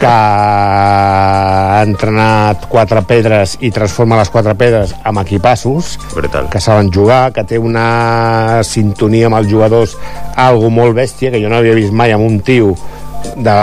[0.00, 6.48] que ha entrenat quatre pedres i transforma les quatre pedres en equipassos, Brutal.
[6.50, 9.96] que saben jugar, que té una sintonia amb els jugadors,
[10.36, 12.74] algo molt bèstia, que jo no havia vist mai amb un tio
[13.36, 13.56] de,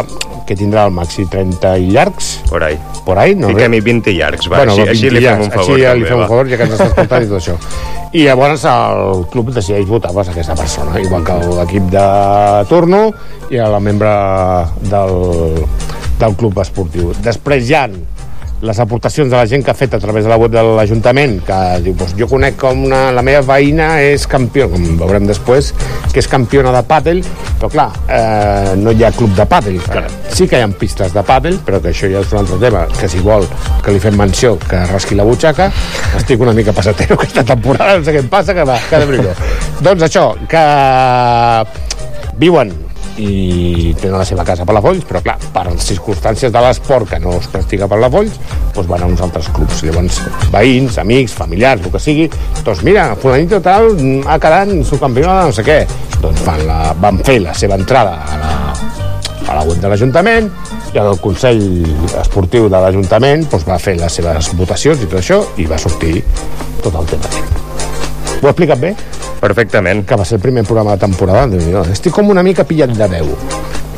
[0.47, 2.29] que tindrà el Maxi 30 i llargs.
[2.49, 2.79] Por ahí.
[3.05, 3.51] Por ahí, no?
[3.51, 5.63] Fiquem-hi 20 llargs, va, bueno, així, 20 així li fem un favor.
[5.63, 7.57] Així ja li també, fem un favor, ja que ens està escoltant i tot això.
[8.17, 12.05] I llavors el club decideix votar pues, aquesta persona, igual que l'equip de
[12.71, 13.01] turno
[13.51, 14.13] i a la membre
[14.87, 15.65] del,
[16.19, 17.11] del club esportiu.
[17.23, 17.87] Després hi ha
[18.61, 21.37] les aportacions de la gent que ha fet a través de la web de l'Ajuntament,
[21.45, 25.73] que diu, pues, jo conec com una, la meva veïna és campió, com veurem després,
[26.13, 27.21] que és campiona de pàdel,
[27.59, 29.77] però clar, eh, no hi ha club de pàdel.
[30.33, 32.87] Sí que hi ha pistes de pàdel, però que això ja és un altre tema,
[32.97, 33.45] que si vol
[33.85, 35.69] que li fem menció, que rasqui la butxaca,
[36.17, 39.35] estic una mica passatero aquesta temporada, no sé què em passa, que va, que de
[39.85, 40.65] doncs això, que
[42.41, 42.73] viuen
[43.17, 47.19] i tenen la seva casa a Palafolls, però clar, per les circumstàncies de l'esport que
[47.21, 48.37] no es practica a Palafolls,
[48.75, 49.81] doncs van a uns altres clubs.
[49.87, 50.19] Llavors,
[50.53, 52.27] veïns, amics, familiars, el que sigui,
[52.63, 53.93] doncs mira, fulanito tal
[54.27, 55.79] ha quedat subcampiona de no sé què.
[56.21, 58.53] Doncs van, la, van fer la seva entrada a la,
[59.47, 60.49] a la web de l'Ajuntament
[60.93, 61.61] i el Consell
[62.21, 66.21] Esportiu de l'Ajuntament doncs, va fer les seves votacions i tot això i va sortir
[66.83, 67.31] tot el tema.
[68.37, 68.93] Ho he explicat bé?
[69.41, 70.05] Perfectament.
[70.07, 71.47] Que va ser el primer programa de temporada.
[71.47, 73.33] No, estic com una mica pillat de veu.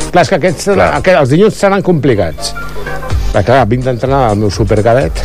[0.10, 0.91] Clar, és que aquests, clar.
[0.99, 2.54] Aquests, els dilluns seran complicats.
[3.30, 5.21] Perquè, clar, vinc d'entrenar el meu supercadet,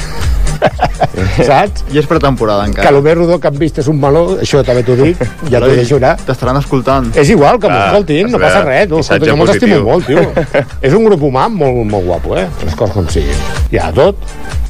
[1.49, 1.85] saps?
[1.93, 2.89] I és pretemporada encara.
[2.89, 5.61] Que el més rodó que han vist és un meló, això també t'ho dic, ja
[5.63, 6.15] t'ho deixo anar.
[6.25, 7.11] T'estaran escoltant.
[7.21, 8.91] És igual, que m'escoltin, no es passa res.
[8.91, 10.21] No, escolta, jo me'ls estimo positiu.
[10.25, 10.65] molt, tio.
[10.89, 12.47] és un grup humà molt, molt guapo, eh?
[12.65, 13.49] Les coses com siguin.
[13.73, 14.21] Hi ha tot.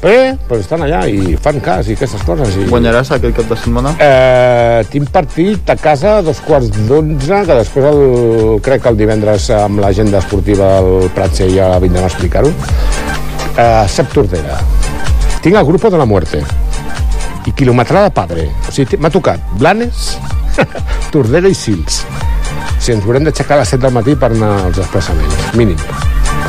[0.05, 2.57] Eh, però estan allà i fan cas i aquestes coses.
[2.59, 2.67] I...
[2.69, 3.95] Guanyaràs aquest cap de setmana?
[4.05, 8.01] Eh, tinc partit a casa a dos quarts d'onze, que després el,
[8.65, 12.53] crec que el divendres amb l'agenda esportiva del Pratse ja vindrem a explicar-ho.
[13.55, 14.59] Eh, Sep Tordera.
[15.45, 16.43] Tinc el grupo de la muerte.
[17.45, 18.47] i quilometrada padre.
[18.67, 20.15] O sigui, m'ha tocat Blanes,
[21.13, 21.99] Tordera i Sils.
[22.01, 25.77] O sigui, ens haurem d'aixecar a les 7 del matí per anar als desplaçaments, mínim.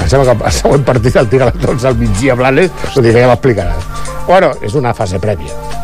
[0.00, 3.04] Em sembla que el següent partit el tira a les 12 al migdia Blanes, ho
[3.04, 3.90] diré, ja m'explicaràs.
[4.24, 5.75] Bueno, és una fase prèvia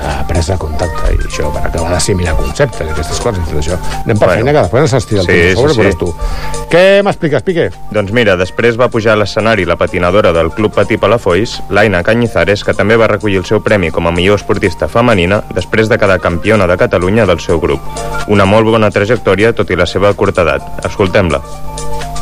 [0.00, 3.60] de presa de contacte i això per acabar d'assimilar conceptes i aquestes coses i tot
[3.62, 3.78] això.
[4.04, 4.34] Anem per Bueno.
[4.40, 5.98] feina que després ens estira el Sí, temps sobre, sí, però sí.
[5.98, 6.14] tu.
[6.70, 7.70] Què m'expliques, Piqué?
[7.90, 12.64] Doncs mira, després va pujar a l'escenari la patinadora del Club Patí Palafolls, l'Aina Cañizares,
[12.64, 16.20] que també va recollir el seu premi com a millor esportista femenina després de quedar
[16.20, 17.80] campiona de Catalunya del seu grup.
[18.28, 20.62] Una molt bona trajectòria, tot i la seva curta edat.
[20.86, 21.40] Escoltem-la.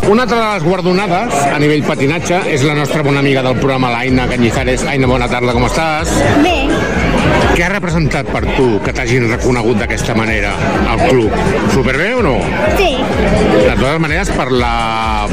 [0.09, 3.91] Una altra de les guardonades a nivell patinatge és la nostra bona amiga del programa,
[3.91, 4.87] l'Aina Cañizares.
[4.89, 6.09] Aina, bona tarda, com estàs?
[6.43, 6.55] Bé,
[7.57, 10.53] Què ha representat per tu que t'hagin reconegut d'aquesta manera
[10.93, 11.33] al club?
[11.75, 12.37] Superbé o no?
[12.79, 12.93] sí,
[13.65, 15.27] De totes maneres, per la...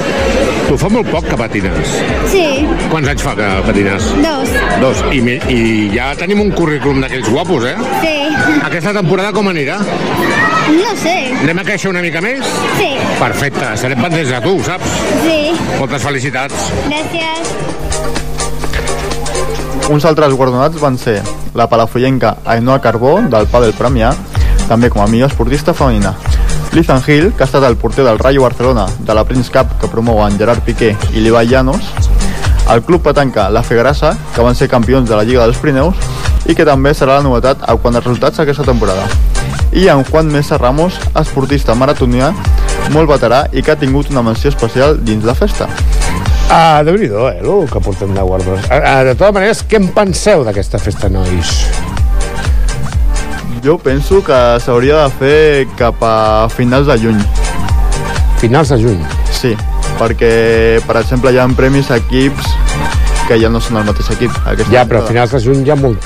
[0.67, 1.93] Tu fa molt poc que patines.
[2.31, 4.07] sí, Quants anys fa que patines?
[4.23, 5.03] dos, Dos.
[5.13, 5.21] I,
[5.53, 5.59] I
[5.93, 7.75] ja tenim un currículum d'aquells guapos, eh?
[8.01, 8.15] sí,
[8.65, 9.77] Aquesta temporada com anirà?
[10.75, 12.41] no sé, Anem a créixer una mica més?
[12.79, 12.89] sí,
[13.21, 14.97] Perfecte, serem pendents de tu, saps?
[15.21, 15.39] sí,
[15.77, 16.71] Moltes felicitats.
[16.89, 17.53] gràcies.
[19.85, 21.19] Uns altres guardonats van ser
[21.53, 24.15] la palafollenca Ainhoa Carbó, del Padel Premià,
[24.65, 26.15] també com a millor esportista femenina.
[26.73, 29.87] Lizan Hill, que ha estat el porter del Rayo Barcelona de la Prince Cup que
[29.87, 31.91] promouen Gerard Piqué i l'Ibai Llanos,
[32.73, 36.01] el Club Petanca La Fegrassa, que van ser campions de la Lliga dels Pirineus
[36.49, 39.05] i que també serà la novetat a quant als resultats aquesta temporada.
[39.71, 42.33] I en Juan Mesa Ramos, esportista maratonià,
[42.89, 45.69] molt veterà i que ha tingut una menció especial dins la festa.
[46.49, 48.67] Ah, déu nhi eh, el que portem de guardons.
[48.69, 51.53] Ah, ah, de totes maneres, què en penseu d'aquesta festa, nois?
[53.65, 57.23] Jo penso que s'hauria de fer cap a finals de juny.
[58.43, 59.01] Finals de juny?
[59.33, 59.55] Sí,
[59.97, 60.35] perquè,
[60.85, 62.53] per exemple, hi ha premis a equips
[63.25, 64.35] que ja no són el mateix equip.
[64.69, 66.05] Ja, però a finals de juny hi ha molt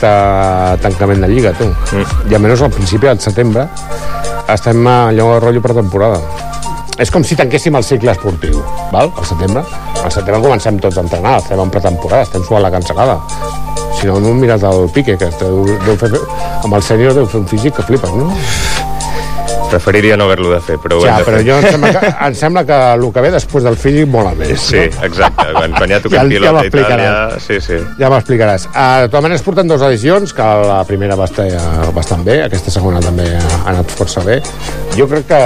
[0.85, 1.67] tancament de lliga, tu.
[1.67, 2.31] Mm.
[2.31, 3.67] I almenys al principi del setembre
[4.49, 6.21] estem allò de rotllo per temporada.
[6.99, 9.11] És com si tanquéssim el cicle esportiu, val?
[9.15, 9.63] al setembre.
[9.99, 13.17] Al setembre comencem tots a entrenar, estem en pretemporada, estem suant la cancel·lada.
[13.99, 16.11] Si no, no mires el pique, que deu, deu fer,
[16.63, 18.31] amb el sènior deu fer un físic que flipes, no?
[19.69, 21.45] Preferiria no haver-lo de fer, però ho Ja, hem de però fer.
[21.45, 24.59] jo em sembla, que, em sembla que el que ve després del físic mola més.
[24.59, 25.45] Sí, exacte.
[25.53, 27.03] Quan, quan ja Ja- toquem ja pilota a m'explicaràs.
[27.05, 27.39] Itàlia...
[27.45, 27.77] Sí, sí.
[27.99, 28.65] Ja m'explicaràs.
[28.69, 32.39] Uh, de totes maneres, porten dues edicions, que la primera va estar uh, bastant bé,
[32.47, 34.39] aquesta segona també ha anat força bé.
[34.97, 35.41] Jo crec que...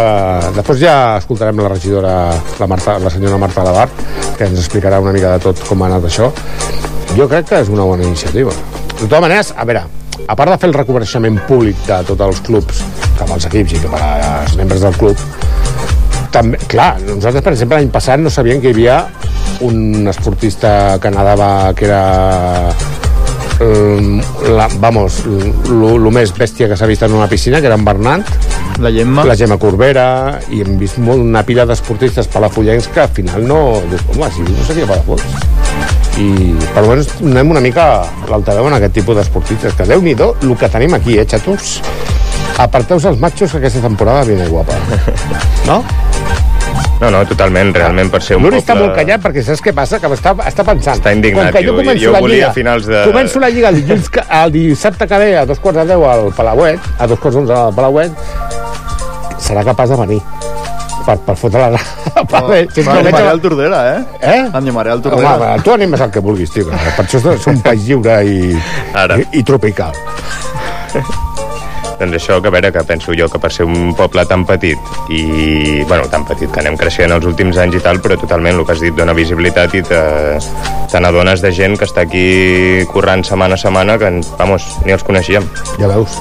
[0.55, 2.13] Després ja escoltarem la regidora,
[2.59, 3.89] la, Marta, la senyora Marta Labar,
[4.38, 6.31] que ens explicarà una mica de tot com ha anat això.
[7.17, 8.51] Jo crec que és una bona iniciativa.
[8.93, 9.83] De totes maneres, a veure,
[10.27, 12.83] a part de fer el reconeixement públic de tots els clubs,
[13.19, 15.19] cap als equips i cap als membres del club,
[16.33, 18.97] també, clar, nosaltres, per exemple, l'any passat no sabíem que hi havia
[19.62, 22.73] un esportista que nadava que era
[23.62, 24.17] um,
[24.57, 28.31] la, vamos, el més bèstia que s'ha vist en una piscina, que era en Bernat,
[28.81, 30.07] la Gemma, la Gemma Corbera,
[30.49, 33.59] i hem vist molt, una pila d'esportistes palafollencs que al final no...
[33.91, 36.02] Dius, home, si no seria Palafolls.
[36.21, 40.56] I per almenys anem una mica a l'altaveu en aquest tipus d'esportistes, que déu-n'hi-do el
[40.60, 41.80] que tenim aquí, eh, xatos?
[42.62, 44.78] Aparteu-vos els matxos que aquesta temporada viene guapa.
[45.67, 45.82] No?
[47.02, 48.60] No, no, totalment, realment, per ser un poble...
[48.62, 49.97] està molt callat perquè saps què passa?
[49.99, 50.99] Que està, està pensant.
[51.02, 53.71] Està indignat, Com que jo jo la volia lliga, a finals de- Començo la lliga
[53.73, 57.08] el, dilluns, que- el dissabte que ve a dos quarts de deu al Palauet, a
[57.08, 58.12] dos quarts d'onze al Palauet,
[59.39, 60.21] serà capaç de venir
[61.05, 61.81] per, per fotre la...
[62.13, 62.49] per, Oh,
[62.87, 64.05] M'animaré al Tordera, eh?
[64.21, 64.41] Eh?
[64.53, 65.35] M'animaré al Home, Tordera.
[65.41, 66.69] va, tu animes el que vulguis, tio.
[66.69, 68.55] Per això és un país lliure i,
[68.93, 69.17] Ara.
[69.21, 69.93] i, i tropical.
[71.99, 74.79] Doncs això, que a veure, que penso jo que per ser un poble tan petit
[75.13, 78.65] i, bueno, tan petit, que anem creixent els últims anys i tal, però totalment el
[78.65, 80.01] que has dit dona visibilitat i te,
[80.91, 84.09] te n'adones de gent que està aquí currant setmana a setmana que,
[84.41, 85.47] vamos, ni els coneixíem.
[85.79, 86.17] Ja veus.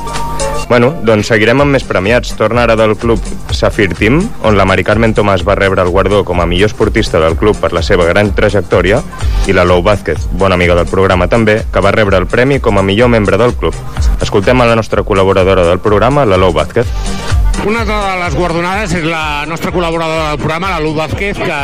[0.68, 2.32] Bueno, doncs seguirem amb més premiats.
[2.38, 3.20] Torna ara del club
[3.52, 7.20] Safir Team, on la Mari Carmen Tomàs va rebre el guardó com a millor esportista
[7.20, 9.02] del club per la seva gran trajectòria,
[9.46, 12.78] i la Lou Vázquez, bona amiga del programa també, que va rebre el premi com
[12.78, 13.76] a millor membre del club.
[14.22, 16.88] Escoltem a la nostra col·laboradora del programa, la Lou Vázquez.
[17.62, 21.58] Una de les guardonades és la nostra col·laboradora del programa, la Lu Vázquez, que...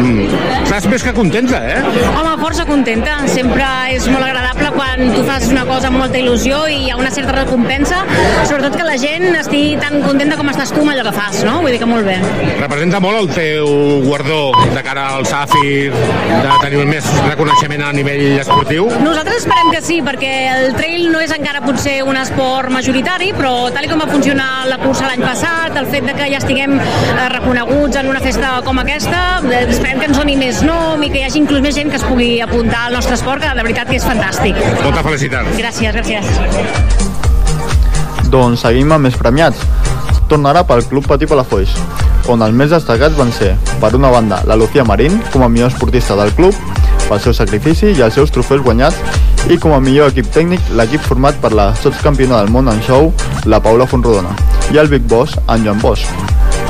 [0.00, 0.24] Mm,
[0.66, 1.76] Estàs més que contenta, eh?
[2.18, 3.12] Home, força contenta.
[3.30, 3.64] Sempre
[3.94, 7.12] és molt agradable quan tu fas una cosa amb molta il·lusió i hi ha una
[7.14, 8.00] certa recompensa,
[8.48, 11.60] sobretot que la gent estigui tan contenta com estàs tu amb allò que fas, no?
[11.62, 12.16] Vull dir que molt bé.
[12.58, 13.70] Representa molt el teu
[14.08, 14.40] guardó
[14.74, 18.90] de cara al Safir, de tenir més reconeixement a nivell esportiu?
[19.06, 23.70] Nosaltres esperem que sí, perquè el trail no és encara potser un esport majoritari, però
[23.70, 27.28] tal com va funcionar la cursa l'any passat, el fet de que ja estiguem eh,
[27.34, 31.18] reconeguts en una festa com aquesta, eh, esperem que ens doni més nom i que
[31.20, 33.86] hi hagi inclús més gent que es pugui apuntar al nostre esport, que de veritat
[33.90, 34.36] que és fantàstic.
[34.36, 34.82] fantàstic.
[34.84, 35.44] Molta felicitat.
[35.56, 36.24] Gràcies, gràcies.
[38.30, 39.58] Doncs seguim amb més premiats.
[40.28, 41.76] Tornarà pel Club Patí Palafolls,
[42.32, 45.70] on els més destacats van ser, per una banda, la Lucía Marín, com a millor
[45.70, 46.54] esportista del club,
[47.06, 48.98] pel seu sacrifici i els seus trofeus guanyats,
[49.50, 53.12] i com a millor equip tècnic, l'equip format per la sotscampiona del món en show,
[53.46, 54.32] la Paula Fonrodona,
[54.74, 56.08] i el Big Boss, en Joan Bosch.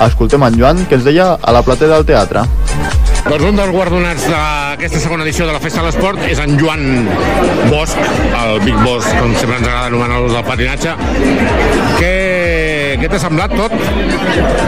[0.05, 2.45] Escoltem en Joan, que ens deia a la platea del teatre.
[3.27, 7.09] Doncs un dels guardonats d'aquesta segona edició de la Festa de l'Esport és en Joan
[7.73, 7.97] Bosch,
[8.43, 10.95] el Big Boss, com sempre ens agrada anomenar-los del patinatge.
[11.97, 12.15] Què,
[13.01, 13.75] què t'ha semblat tot?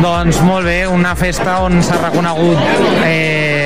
[0.00, 3.57] Doncs molt bé, una festa on s'ha reconegut eh,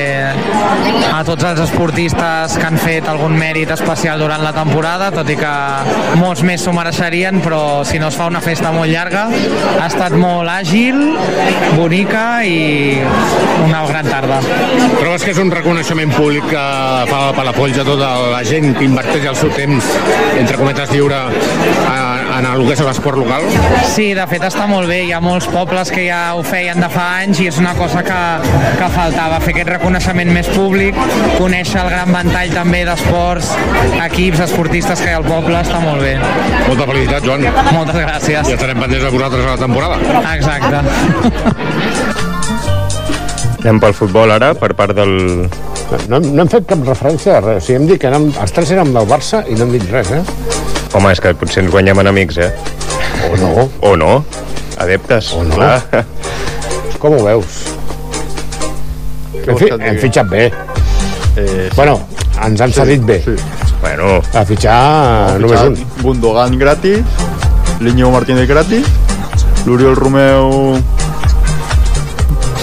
[1.13, 5.37] a tots els esportistes que han fet algun mèrit especial durant la temporada, tot i
[5.39, 5.53] que
[6.19, 9.25] molts més s'ho mereixerien, però si no es fa una festa molt llarga,
[9.79, 10.99] ha estat molt àgil,
[11.77, 12.97] bonica i
[13.65, 14.39] una gran tarda.
[14.99, 16.65] Trobes que és un reconeixement públic que
[17.11, 19.93] fa el Palafolls a tota la gent que inverteix el seu temps,
[20.39, 23.45] entre cometes, lliure en, en el que és l'esport local?
[23.93, 26.89] Sí, de fet està molt bé, hi ha molts pobles que ja ho feien de
[26.91, 28.19] fa anys i és una cosa que,
[28.79, 30.97] que faltava, fer aquest reconeixement més públic,
[31.37, 33.53] conèixer el gran ventall també d'esports,
[34.07, 36.15] equips, esportistes que hi ha al poble, està molt bé.
[36.67, 37.47] Molta felicitat, Joan.
[37.73, 38.49] Moltes gràcies.
[38.49, 39.95] I estarem pendents de vosaltres a la temporada.
[40.33, 40.77] Exacte.
[43.63, 45.13] Anem pel futbol ara, per part del...
[46.09, 47.61] No, no hem fet cap referència a res.
[47.61, 49.85] O sigui, hem dit que anem, els tres érem del Barça i no hem dit
[49.93, 50.23] res, eh?
[50.93, 52.51] Home, és que potser ens guanyem enemics, eh?
[53.31, 53.69] O no.
[53.81, 54.11] O no.
[54.83, 55.31] Adeptes.
[55.33, 55.55] O no.
[55.55, 56.05] Clar.
[57.01, 57.61] Com ho veus?
[59.43, 60.45] Hem, fi, hem fitxat bé.
[61.35, 61.97] Eh, Bueno,
[62.45, 63.19] ens han cedit bé.
[63.25, 63.33] Sí.
[63.81, 65.73] Bueno, A fitxar només un.
[66.03, 67.01] Gundogan gratis,
[67.83, 68.85] l'Iñigo Martínez gratis,
[69.65, 70.77] l'Oriol Romeu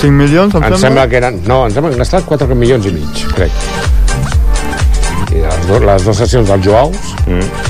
[0.00, 1.42] 5 milions, em, Em sembla que eren...
[1.44, 3.52] No, ens hem gastat 4 milions i mig, crec.
[5.34, 7.69] I les, do, les dues sessions dels Joaus, mm.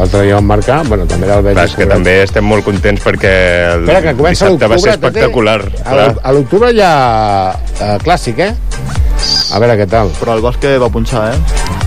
[0.00, 1.54] L'altre dia van marcar, bueno, també era el veig.
[1.58, 3.32] Clar, és que també estem molt contents perquè
[3.74, 5.60] el Espera, que comença dissabte va ser espectacular.
[5.84, 6.06] A clar.
[6.08, 6.94] l'oc- A l'octubre hi ha
[7.80, 8.54] eh, clàssic, eh?
[9.52, 10.08] A veure què tal.
[10.20, 11.38] Però el bàsquet va punxar, eh?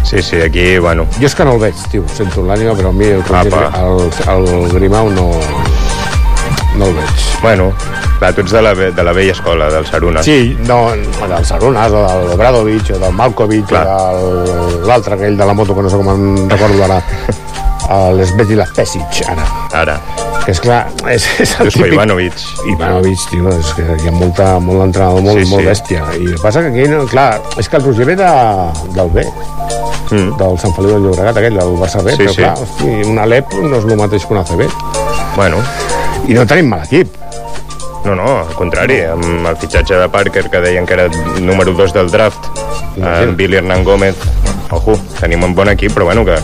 [0.03, 1.07] Sí, sí, aquí, bueno...
[1.19, 3.71] Jo és que no el veig, tio, sento l'ànima, però a mi el, Apa.
[3.81, 5.29] el, el Grimau no,
[6.77, 7.23] no el veig.
[7.41, 7.71] Bueno,
[8.19, 10.21] clar, tu ets de la, de la vella escola, del Saruna.
[10.23, 15.45] Sí, no, del Sarunas, o del Obradovic, o del Malkovich, o del- l'altre, aquell de
[15.45, 17.01] la moto, que no sé com em recordo ara,
[17.89, 19.45] l'Svetila Pesic, ara.
[19.73, 19.97] Ara.
[20.43, 21.93] Que és clar, és, és el típic...
[21.93, 22.41] Ivanovic.
[22.73, 25.55] Ivanovic, tio, és que hi ha molta, molt entrenador, molt, Sí, sí, sí.
[25.55, 26.03] molt bèstia.
[26.17, 28.31] I el que passa que aquí, no, clar, és que el Roger ve de,
[28.97, 29.23] del B,
[30.11, 30.37] mm.
[30.41, 32.41] del Sant Feliu del Llobregat, aquell, del Barça B, Sí, però sí.
[32.41, 34.65] clar, hosti, un Alep no és el mateix que un ACB.
[35.37, 35.63] Bueno.
[36.27, 37.15] I no tenim mal equip.
[38.03, 41.07] No, no, al contrari, amb el fitxatge de Parker, que deien que era
[41.39, 42.51] número 2 del draft,
[42.99, 44.19] amb Billy Hernán Gómez,
[44.75, 46.35] ojo, tenim un bon equip, però bueno, que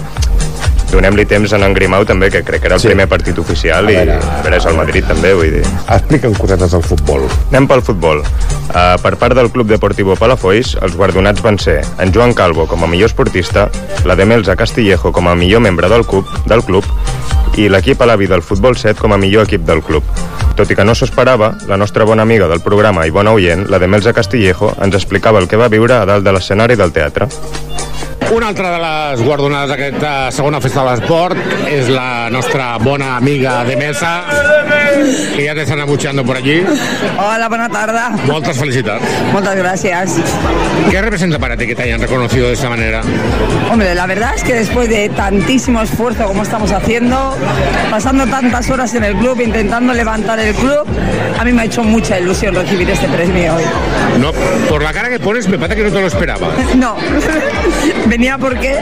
[0.92, 2.88] donem-li temps a en Grimau també, que crec que era el Sí.
[2.88, 5.64] primer partit oficial, A i veure, a és el Madrid també, vull dir.
[5.88, 7.28] Explica'm cosetes del futbol.
[7.52, 8.20] Anem pel futbol.
[8.70, 12.84] Uh, per part del Club Deportivo Palafolls, els guardonats van ser en Joan Calvo com
[12.84, 13.70] a millor esportista,
[14.06, 16.86] la de Melza Castillejo com a millor membre del club, del club
[17.58, 20.04] i l'equip Alavi del Futbol 7 com a millor equip del club.
[20.56, 23.68] Tot i que no s'ho esperava, la nostra bona amiga del programa i bona oient,
[23.70, 26.92] la de Melza Castillejo, ens explicava el que va viure a dalt de l'escenari del
[26.92, 27.28] teatre.
[28.32, 31.40] Una altra de les guardonades d'aquesta segona festa de l'esport
[31.72, 34.12] és la nostra bona amiga de mesa,
[35.36, 36.64] que ya te están abucheando por allí.
[37.18, 38.00] Hola, buena tarde.
[38.26, 39.02] Muchas felicidades.
[39.34, 40.16] Muchas gracias.
[40.92, 43.02] ¿Qué representa para ti que te hayan reconocido de esta manera?
[43.72, 47.36] Hombre, la verdad es que después de tantísimo esfuerzo como estamos haciendo,
[47.90, 50.86] pasando tantas horas en el club, intentando levantar el club,
[51.40, 53.64] a mí me ha hecho mucha ilusión recibir este premio hoy.
[54.20, 54.32] No,
[54.70, 56.50] por la cara que pones me parece que no te lo esperabas.
[56.80, 56.96] No,
[58.10, 58.78] venía porque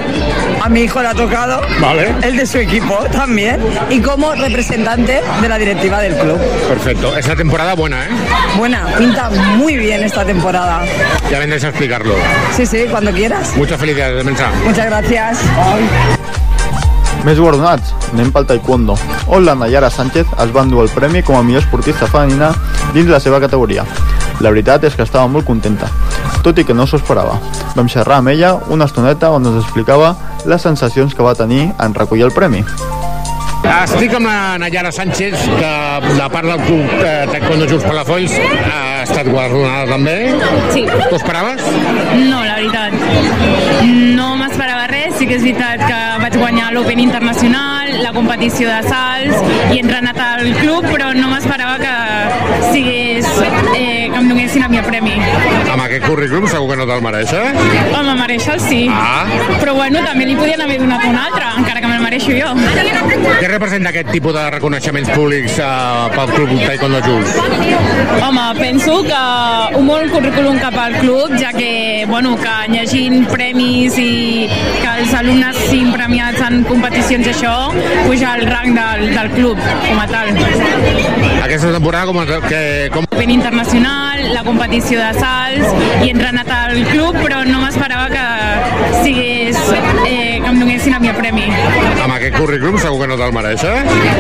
[0.63, 2.15] a mi hijo le ha tocado, Vale.
[2.23, 3.59] el de su equipo también,
[3.89, 6.39] y como representante de la directiva del club.
[6.67, 7.15] Perfecto.
[7.17, 8.09] Esta temporada buena, ¿eh?
[8.57, 10.83] Buena, pinta muy bien esta temporada.
[11.29, 12.15] Ya vendréis a explicarlo.
[12.55, 13.55] Sí, sí, cuando quieras.
[13.55, 14.49] Muchas felicidades, Mensa.
[14.65, 15.37] Muchas gracias.
[17.25, 18.93] Més guardonats, anem pel taekwondo,
[19.27, 22.53] on la Nayara Sánchez es va endur el premi com a millor esportista femenina
[22.93, 23.83] dins la seva categoria.
[24.39, 25.89] La veritat és que estava molt contenta,
[26.45, 27.39] tot i que no s'ho esperava.
[27.75, 30.15] Vam xerrar amb ella una estoneta on ens explicava
[30.45, 32.63] les sensacions que va tenir en recollir el premi.
[33.67, 35.71] Estic amb la Nayara Sánchez, que
[36.15, 40.15] de part del club eh, Taekwondo Junts Palafolls ha estat guardonada també.
[40.71, 40.85] Sí.
[40.87, 41.65] T'ho esperaves?
[42.29, 42.95] No, la veritat.
[44.15, 45.17] No m'esperava res.
[45.17, 49.37] Sí que és veritat que vaig guanyar l'Open Internacional, la competició de salts
[49.71, 51.93] i he entrenat al club, però no m'esperava que
[52.71, 53.27] sigués,
[53.75, 55.15] eh, que em donessin el meu premi.
[55.71, 57.51] Amb aquest currículum segur que no te'l mereix, eh?
[57.93, 58.81] Home, mereixer sí.
[58.91, 59.25] Ah.
[59.61, 62.53] Però bueno, també li podien haver donat un altre, encara que me'l mereixo jo.
[63.37, 65.69] Què representa aquest tipus de reconeixements públics eh,
[66.15, 67.35] pel Club Taekwondo Jules?
[68.23, 69.21] Home, penso que
[69.77, 74.47] un bon currículum cap al club, ja que, bueno, que llegint premis i
[74.81, 77.55] que els alumnes siguin premiats en competicions i això,
[78.05, 80.33] puja el rang del, del club com a tal.
[81.43, 82.61] Aquesta temporada com, que,
[82.93, 83.07] com...
[83.17, 85.73] Ben internacional, la competició de salts
[86.03, 88.26] i he entrenat al club, però no m'esperava que
[92.27, 93.77] aquest currículum segur que no te'l mereix, eh?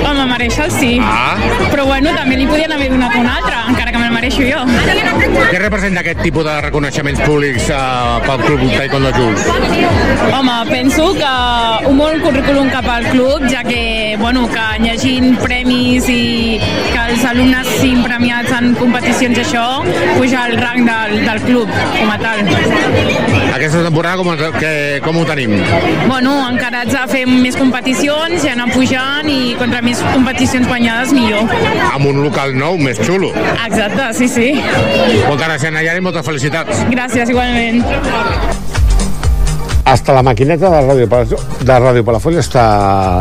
[0.07, 0.91] Home, mereixer sí.
[1.03, 1.35] Ah.
[1.71, 4.61] Però bueno, també li podien haver donat un altre, encara que me'l mereixo jo.
[5.51, 7.81] Què representa aquest tipus de reconeixements públics eh,
[8.27, 9.47] pel Club Taekwondo Jules?
[10.37, 11.33] Home, penso que
[11.89, 16.21] un bon currículum cap al club, ja que, bueno, que llegint premis i
[16.61, 19.67] que els alumnes siguin premiats en competicions i això,
[20.15, 23.36] puja el rang del, del club com a tal.
[23.53, 24.29] Aquesta temporada com,
[24.59, 25.55] que, com ho tenim?
[26.07, 31.49] Bueno, encarats a fer més competicions i anar pujant i contra més competicions guanyades millor.
[31.93, 33.31] Amb un local nou més xulo.
[33.65, 34.49] Exacte, sí, sí.
[35.25, 36.83] Moltes gràcies, Nayara, i moltes felicitats.
[36.93, 37.81] Gràcies, igualment.
[39.87, 42.63] Hasta la maquineta de Ràdio, de Ràdio Palafolls està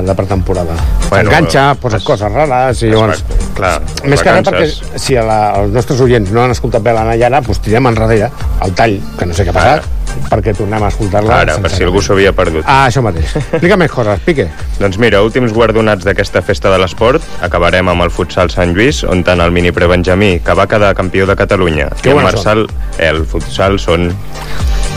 [0.03, 0.75] de pretemporada.
[1.09, 3.23] Bueno, Enganxa, es- posa coses rares i llavors...
[3.57, 6.93] Clar, Més que res perquè si a la, els nostres oients no han escoltat bé
[6.93, 8.27] la Nayara, doncs tirem enrere
[8.67, 9.87] el tall, que no sé què ha passat,
[10.31, 11.41] perquè tornem a escoltar-la.
[11.45, 12.65] Ara, per si algú s'havia perdut.
[12.67, 13.35] Ah, això mateix.
[13.41, 14.49] Explica més coses, Pique.
[14.81, 17.25] Doncs mira, últims guardonats d'aquesta festa de l'esport.
[17.47, 21.27] Acabarem amb el futsal Sant Lluís, on tant el mini prebenjamí, que va quedar campió
[21.27, 22.67] de Catalunya, Que i el Marçal...
[22.99, 24.11] Eh, el futsal són...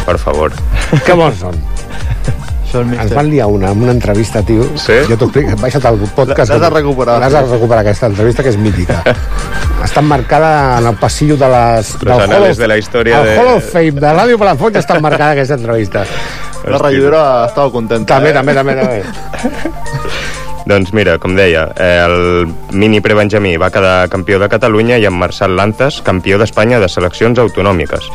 [0.05, 0.55] Per favor.
[1.05, 1.59] Que bons són.
[2.73, 4.63] Ens van liar una, amb una entrevista, tio.
[4.77, 4.93] Sí?
[5.09, 6.51] Jo t'ho explico, baixa't al podcast.
[6.53, 7.19] L'has de recuperar.
[7.19, 9.01] L'has de recuperar, aquesta entrevista, que és mítica.
[9.85, 11.93] està emmarcada en el passillo de les...
[11.93, 14.37] Los del anales Hall of- de la història el de- Hall of Fame de Ràdio
[14.37, 16.03] Palafolls està emmarcada aquesta entrevista.
[16.67, 18.15] La regidora estava contenta.
[18.17, 18.33] També, eh?
[18.33, 19.03] també, també, també.
[20.69, 25.15] Doncs mira, com deia, eh, el mini prebenjamí va quedar campió de Catalunya i en
[25.17, 28.05] Marçal Lanzas, campió d'Espanya de seleccions autonòmiques.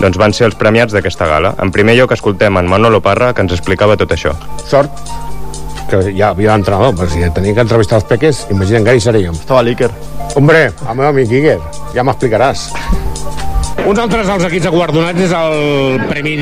[0.00, 1.52] Doncs van ser els premiats d'aquesta gala.
[1.60, 4.32] En primer lloc escoltem en Manolo Parra, que ens explicava tot això.
[4.64, 5.04] Sort
[5.88, 9.36] que ja havia l'entrenador, però si tenia que entrevistar els peques, imagina't que hi seríem.
[9.36, 9.90] Estava l'Iker.
[10.36, 11.60] Hombre, el meu amic Iker,
[11.92, 12.70] ja m'explicaràs.
[13.86, 16.34] Uns altres dels equips guardonats és el Premi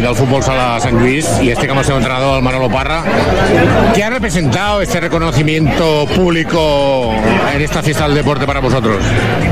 [0.00, 3.02] del Fútbol Sala Sant Luis y este como seu entrenador, el Manolo Parra.
[3.94, 7.12] ¿Qué ha representado este reconocimiento público
[7.54, 9.04] en esta fiesta del deporte para vosotros?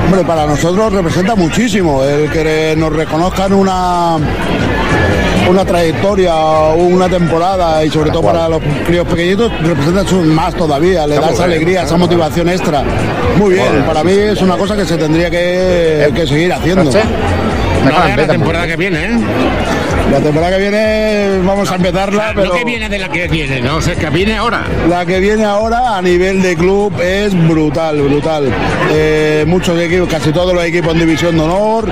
[0.07, 4.19] Hombre, para nosotros representa muchísimo el que nos reconozcan una
[5.49, 6.35] una trayectoria,
[6.75, 11.27] una temporada y sobre todo para los críos pequeñitos representa su- más todavía, le Está
[11.27, 11.57] da esa bien.
[11.57, 12.83] alegría, esa motivación extra.
[13.37, 16.85] Muy bien, para mí es una cosa que se tendría que, que seguir haciendo.
[16.85, 19.11] No, la temporada que viene, ¿eh?
[20.13, 23.61] La temporada que viene vamos a empezarla, pero No que viene de la que viene,
[23.63, 24.65] no, o sea, que viene ahora.
[24.89, 28.49] la que viene ahora a nivel de club es brutal, brutal.
[28.93, 31.89] Eh, muchos equipos, casi todos los equipos en división de honor,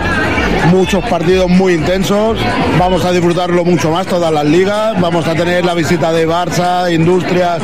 [0.71, 2.39] muchos partidos muy intensos.
[2.79, 5.01] Vamos a disfrutarlo mucho más, todas las ligas.
[5.01, 7.61] Vamos a tener la visita de Barça, Industrias,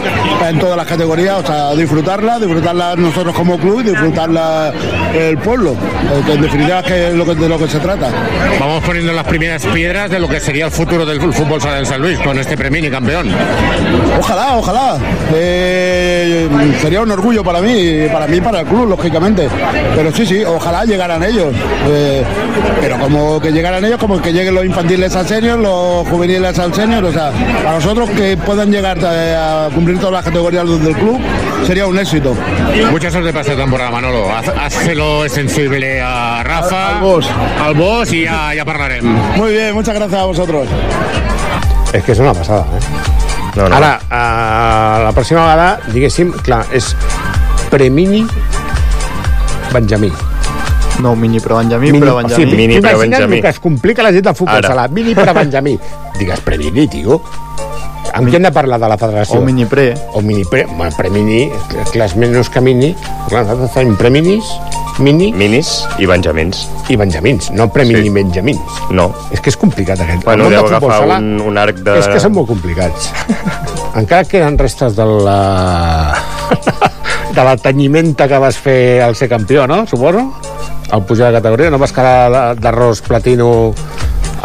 [0.49, 1.41] en todas las categorías.
[1.43, 4.73] O sea, disfrutarla, disfrutarla nosotros como club y disfrutarla
[5.15, 5.77] el pueblo,
[6.25, 8.09] que en definitiva es que es lo que, de lo que se trata.
[8.61, 11.87] Vamos poniendo las primeras piedras de lo que sería el futuro del fútbol sala del
[11.87, 13.29] San Luis con este premio campeón.
[14.19, 14.99] Ojalá, ojalá.
[15.35, 16.49] Eh,
[16.81, 19.49] sería un orgullo para mí, para mí y para el club, lógicamente.
[19.95, 21.55] Pero sí, sí, ojalá llegaran ellos.
[21.89, 22.23] Eh,
[22.81, 26.73] pero como que llegaran ellos, como que lleguen los infantiles al senior, los juveniles al
[26.75, 27.05] senior.
[27.05, 27.31] O sea,
[27.63, 31.21] para nosotros que puedan llegar eh, a cumplir todas las categorías del club,
[31.67, 32.35] sería un éxito.
[32.91, 34.27] Mucha suerte para esta temporada, Manolo.
[34.31, 37.27] Haz- Hazlo sensible a Rafa, Al- al boss.
[37.65, 39.05] al boss i ja, ja parlarem.
[39.37, 40.67] Muy bien, muchas gracias a vosotros.
[41.93, 42.81] És que és una passada, eh?
[43.57, 43.77] No, no.
[43.77, 46.91] Ara, a la pròxima vegada, diguéssim, clar, és
[47.71, 48.27] Premini
[49.73, 50.13] Benjamí.
[51.01, 52.45] No, mini però Benjamí, Mini, però o Benjamí.
[52.45, 53.41] sigui, Mini però Benjamí.
[53.43, 54.69] que es complica la gent del futbol Ara.
[54.69, 54.89] sala.
[54.89, 55.79] Mini per a Benjamí.
[56.19, 57.21] Digues Premini, tio.
[58.17, 59.41] Amb qui hem de parlar de la federació?
[59.41, 59.91] O mini pre.
[60.15, 60.65] O mini pre.
[60.71, 61.51] Bueno, premini,
[61.93, 62.95] clar, és menys que mini.
[63.29, 64.47] Clar, nosaltres fem preminis,
[65.03, 66.63] mini Minis i benjamins.
[66.89, 68.05] i benjamins, no premini Sí.
[68.07, 68.11] sí.
[68.15, 68.79] benjamins.
[68.91, 69.11] No.
[69.35, 70.25] És que és complicat aquest.
[70.25, 71.99] Bueno, deu agafar sala un, un arc de...
[71.99, 73.11] És que són molt complicats.
[74.01, 76.15] Encara queden restes de la...
[77.37, 79.83] de la tenyimenta que vas fer al ser campió, no?
[79.87, 80.31] Suposo?
[80.91, 83.49] Al pujar de categoria, no vas quedar d'arròs platino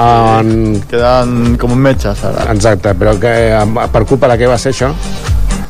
[0.01, 0.81] en...
[0.89, 2.47] Queden com metges, ara.
[2.53, 3.33] Exacte, però que,
[3.93, 4.89] per culpa de què va ser això?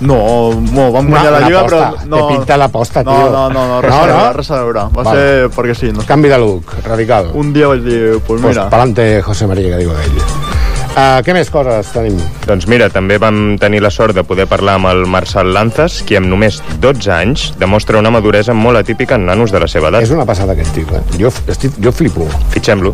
[0.01, 0.17] No,
[0.55, 1.82] no, vam guanyar la una Lliga, però...
[2.09, 3.28] No, Te pinta l'aposta, no, tio.
[3.34, 4.32] No, no, no, res No, a veure, no?
[4.39, 4.86] res a veure.
[4.95, 5.19] Va Vale.
[5.19, 5.91] ser perquè sí.
[5.93, 6.07] No.
[6.07, 7.30] Canvi de look, radical.
[7.38, 10.51] Un dia vaig dir, pues Pues mira, pa'lante José María, que diu ell.
[10.92, 12.18] Uh, què més coses tenim?
[12.44, 16.18] Doncs mira, també vam tenir la sort de poder parlar amb el Marcel Lanzas, qui
[16.20, 20.04] amb només 12 anys demostra una maduresa molt atípica en nanos de la seva edat.
[20.04, 21.02] És una passada aquest tio, eh?
[21.16, 22.28] Jo, estic, jo flipo.
[22.52, 22.92] Fitxem-lo.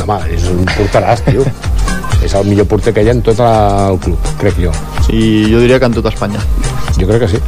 [0.00, 1.46] No, home, és un porteràs, tio.
[2.26, 4.74] és el millor porter que hi ha en tot el club, crec jo.
[5.06, 6.42] Sí, jo diria que en tota Espanya.
[6.98, 7.42] Jo crec que sí.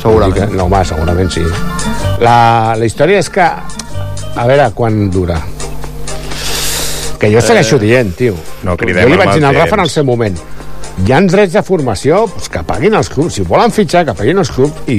[0.00, 0.38] Segurament.
[0.38, 1.44] Que, no, home, segurament sí.
[2.24, 3.52] La, la història és que...
[4.32, 5.36] A veure quan dura.
[7.22, 8.34] Que jo segueixo Eh, dient, tio.
[8.66, 10.36] no cridem jo li vaig el dir al Rafa en el seu moment
[11.06, 13.32] hi ha drets de formació doncs que paguin els clubs.
[13.38, 14.96] Si volen fitxar, que paguin els clubs i,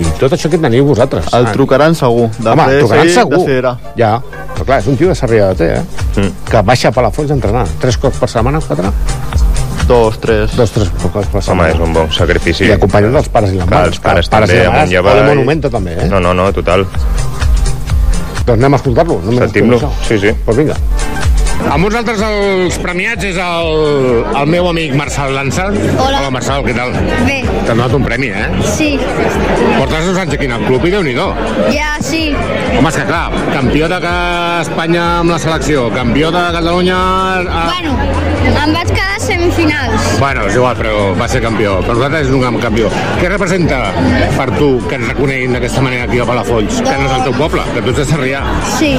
[0.00, 1.26] i tot això que teniu vosaltres.
[1.36, 2.30] El trucaran segur.
[2.38, 3.38] De Home, fer trucaran segur.
[3.42, 3.74] decidirà.
[3.98, 4.14] Ja,
[4.54, 5.82] però clar, és un tio de Sarrià de Ter, eh?
[6.22, 6.30] Mm.
[6.48, 7.66] Que baixa a Palafolls a entrenar.
[7.82, 8.88] Tres cops per setmana, quatre?
[9.86, 10.56] Dos, tres.
[10.56, 11.68] Dos, tres cops per Home, setmana.
[11.74, 12.64] és un bon sacrifici.
[12.64, 13.92] I acompanyat dels pares i les Clar, mares.
[13.92, 15.20] els pares, Pares i també, les mares, amunt i o avall.
[15.20, 16.08] de Monumento també, eh?
[16.08, 16.86] No, no, no, total.
[18.46, 19.20] Doncs anem a escoltar-lo.
[19.22, 20.32] No Sentim-lo, sí, sí.
[20.46, 20.76] Doncs vinga.
[21.64, 23.70] Amb altres els premiats és el,
[24.38, 25.66] el meu amic Marçal Lanza.
[25.72, 26.20] Hola.
[26.20, 26.92] Hola, Marçal, què tal?
[27.26, 28.46] Bé, T'ha donat un premi, eh?
[28.76, 28.92] sí,
[29.78, 31.16] Portes dos anys aquí en el club i déu nhi
[31.72, 32.28] ja sí.
[32.76, 33.98] Home, és que clar, campió de
[34.60, 36.96] Espanya amb la selecció, campió de Catalunya...
[37.40, 37.62] A...
[37.70, 37.94] Bueno,
[38.50, 40.10] em vaig quedar a semifinals.
[40.20, 41.78] Bueno, és igual, però va ser campió.
[41.86, 42.90] Per nosaltres és un campió.
[43.16, 43.80] Què representa
[44.36, 46.82] per tu que ens reconeguin d'aquesta manera aquí a Palafolls?
[46.84, 48.44] Que no és el teu poble, que tu ets de Sarrià.
[48.76, 48.92] Sí,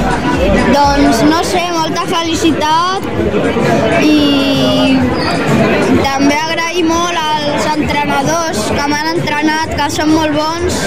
[0.74, 3.06] doncs no sé, molta felicitat
[4.02, 4.98] i
[6.02, 10.78] també agrair molt als entrenadors que m'han entrenat, que són molt bons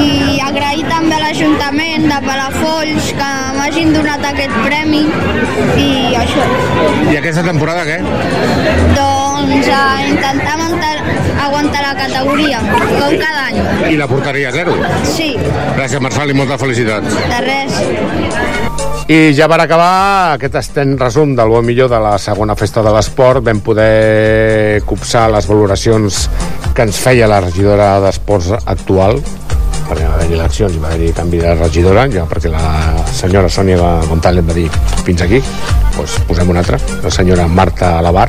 [0.00, 5.04] i agrair també a l'Ajuntament de Palafolls que m'hagin donat aquest premi
[5.80, 5.88] i
[6.22, 6.46] això.
[7.12, 7.98] I aquesta temporada què?
[8.96, 10.94] Doncs a intentar aguantar,
[11.46, 12.62] aguantar la categoria,
[12.98, 13.60] com cada any.
[13.92, 14.76] I la portaria a zero.
[15.04, 15.34] Sí,
[15.78, 17.14] Gràcies, Marçal, i moltes felicitats.
[17.30, 18.57] de res.
[19.06, 22.92] I ja per acabar aquest estent resum del bon millor de la segona festa de
[22.92, 26.24] l'esport vam poder copsar les valoracions
[26.74, 29.22] que ens feia la regidora d'esports actual.
[29.88, 32.04] Perquè va haver-hi eleccions i va haver-hi canvi de regidora.
[32.12, 34.68] Ja perquè la senyora Sònia González va dir
[35.06, 35.40] fins aquí
[35.98, 38.28] doncs posem una altra, la senyora Marta Alabar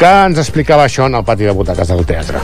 [0.00, 2.40] que ens explicava això en el pati de butaques del teatre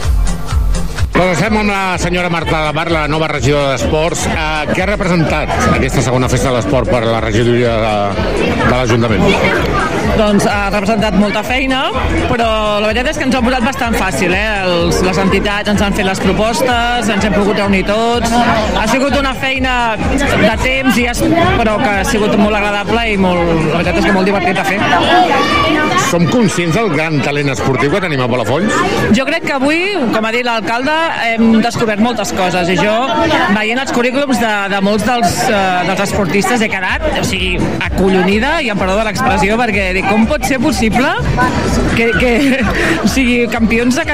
[1.21, 4.25] Estem amb la senyora Marta Labar, la nova regidora d'Esports.
[4.31, 7.95] Eh, què ha representat aquesta segona festa de l'esport per la regidoria de,
[8.65, 9.80] de l'Ajuntament?
[10.17, 11.81] Doncs ha representat molta feina,
[12.29, 12.47] però
[12.81, 14.33] la veritat és que ens ho ha posat bastant fàcil.
[14.35, 14.47] Eh?
[14.65, 18.33] Els, les entitats ens han fet les propostes, ens hem pogut reunir tots.
[18.33, 21.23] Ha sigut una feina de temps, i es,
[21.59, 23.41] però que ha sigut molt agradable i molt,
[23.71, 24.79] la veritat és que molt divertit de fer.
[26.11, 28.75] Som conscients del gran talent esportiu que tenim a Palafolls?
[29.15, 29.79] Jo crec que avui,
[30.11, 30.95] com ha dit l'alcalde,
[31.29, 32.95] hem descobert moltes coses i jo,
[33.55, 37.55] veient els currículums de, de molts dels, uh, dels esportistes, he quedat, o sigui,
[37.87, 42.61] acollonida, i em perdó de l'expressió, perquè dic, com pot ser possible que, que
[43.03, 44.05] o sigui, campions de,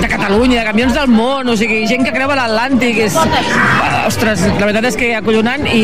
[0.00, 3.16] de Catalunya, campions del món, o sigui, gent que creu a l'Atlàntic, és...
[4.06, 5.82] Ostres, la veritat és que acollonant i,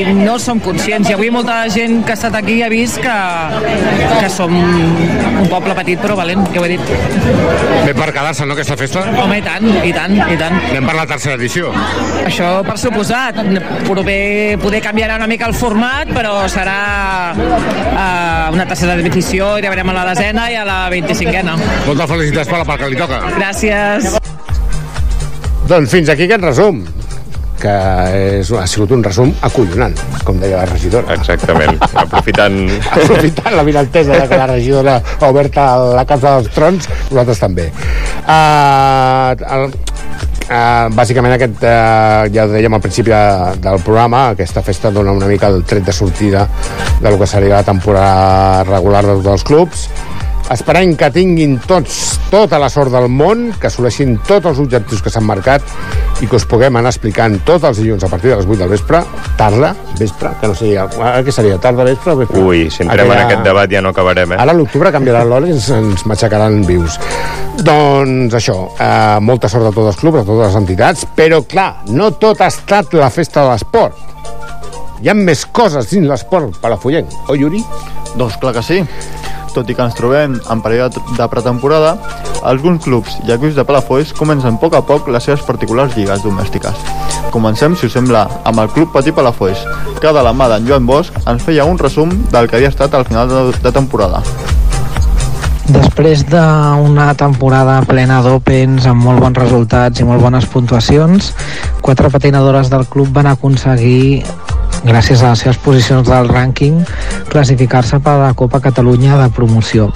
[0.00, 1.10] i no som conscients.
[1.10, 3.14] I avui molta gent que ha estat aquí ha vist que,
[4.20, 6.92] que som un poble petit però valent, ja ho he dit.
[7.84, 9.02] Bé per quedar-se, no, aquesta festa?
[9.24, 10.58] Home, i tant, i tant, i tant.
[10.70, 11.72] Anem per la tercera edició.
[12.24, 13.42] Això per suposat.
[13.84, 14.20] Proper
[14.62, 16.78] poder canviarà una mica el format, però serà
[17.34, 21.56] uh, una tercera edició i ja veurem a la desena i a la 25a.
[21.86, 23.22] Moltes felicitats per la part que li toca.
[23.38, 24.14] Gràcies.
[25.68, 26.84] Doncs fins aquí aquest resum
[27.64, 27.74] que
[28.40, 29.94] és, ha sigut un resum acollonant,
[30.26, 31.16] com deia la regidora.
[31.16, 32.58] Exactament, aprofitant...
[32.90, 35.56] aprofitant la vinaltesa de que la regidora ha obert
[35.96, 37.70] la Casa dels Trons, nosaltres també.
[38.24, 39.68] Uh, el,
[40.44, 43.20] Uh, bàsicament aquest, uh, ja ho dèiem al principi de,
[43.64, 46.42] del programa, aquesta festa dona una mica el tret de sortida
[47.00, 49.86] del que seria la temporada regular de tots els clubs
[50.52, 55.12] esperem que tinguin tots tota la sort del món, que assoleixin tots els objectius que
[55.12, 55.64] s'han marcat
[56.20, 58.72] i que us puguem anar explicant tots els dilluns a partir de les 8 del
[58.74, 59.00] vespre,
[59.38, 62.44] tarda, vespre, que no sé, ara què seria, tarda, vespre o vespre?
[62.44, 64.40] Ui, si entrem en aquest debat ja no acabarem, eh?
[64.42, 66.98] Ara a l'octubre canviarà l'hora i ens, ens matxacaran vius.
[67.64, 71.70] Doncs això, eh, molta sort a tots els clubs, a totes les entitats, però clar,
[71.94, 74.10] no tot ha estat la festa de l'esport.
[75.02, 77.62] Hi ha més coses dins l'esport palafollenc, oi, Yuri?
[78.14, 78.82] Doncs clar que sí.
[79.54, 81.94] Tot i que ens trobem en període de pretemporada,
[82.42, 86.24] alguns clubs i equips de Palafolls comencen a poc a poc les seves particulars lligues
[86.26, 86.74] domèstiques.
[87.30, 89.62] Comencem, si us sembla, amb el Club Patí Palafolls,
[90.02, 92.94] que de la mà d'en Joan Bosch ens feia un resum del que havia estat
[92.94, 94.20] al final de, de temporada.
[95.64, 101.30] Després d'una temporada plena d'Opens amb molt bons resultats i molt bones puntuacions,
[101.80, 104.24] quatre patinadores del club van aconseguir
[104.84, 106.82] gràcies a les seves posicions del rànquing,
[107.32, 109.90] classificar-se per a la Copa Catalunya de promoció.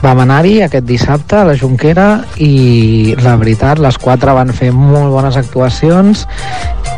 [0.00, 2.06] Vam anar-hi aquest dissabte a la Junquera
[2.40, 6.24] i la veritat, les quatre van fer molt bones actuacions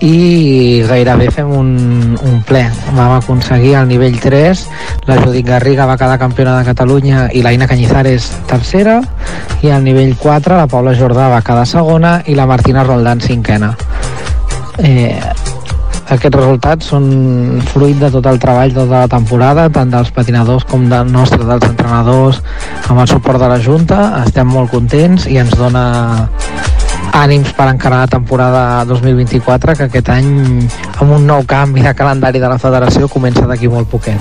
[0.05, 1.71] i gairebé fem un,
[2.15, 2.63] un ple.
[2.95, 4.65] Vam aconseguir el nivell 3,
[5.09, 9.01] la Judit Garriga va quedar campiona de Catalunya i l'Aina Cañizares tercera,
[9.63, 13.75] i al nivell 4 la Paula Jordà va quedar segona i la Martina Roldán cinquena.
[14.79, 15.17] Eh,
[16.07, 17.07] aquests resultats són
[17.73, 21.43] fruit de tot el treball de tota la temporada, tant dels patinadors com del nostre,
[21.43, 22.43] dels entrenadors,
[22.87, 24.01] amb el suport de la Junta.
[24.23, 25.85] Estem molt contents i ens dona
[27.17, 30.31] ànims per encarar la temporada 2024 que aquest any
[31.01, 34.21] amb un nou canvi de calendari de la federació comença d'aquí molt poquet.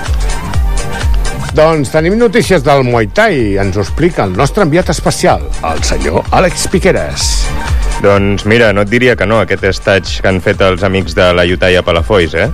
[1.55, 3.55] Doncs tenim notícies del Muay Thai.
[3.63, 7.44] Ens ho explica el nostre enviat especial, el senyor Àlex Piqueras.
[8.03, 11.29] Doncs mira, no et diria que no, aquest estatge que han fet els amics de
[11.33, 12.49] la Utah a Palafolls, eh?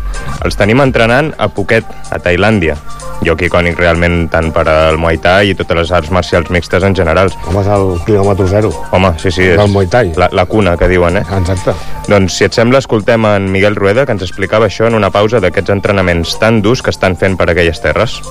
[0.46, 2.78] Els tenim entrenant a Phuket, a Tailàndia.
[3.26, 6.96] Lloc icònic realment tant per al Muay Thai i totes les arts marcials mixtes en
[6.98, 7.30] general.
[7.46, 8.72] Home, és el quilòmetre zero.
[8.92, 9.46] Home, sí, sí.
[9.52, 10.14] És Del Muay Thai.
[10.18, 11.26] La, la cuna, que diuen, eh?
[11.38, 11.76] Exacte.
[12.10, 15.42] Doncs, si et sembla, escoltem en Miguel Rueda, que ens explicava això en una pausa
[15.44, 18.22] d'aquests entrenaments tan durs que estan fent per aquelles terres.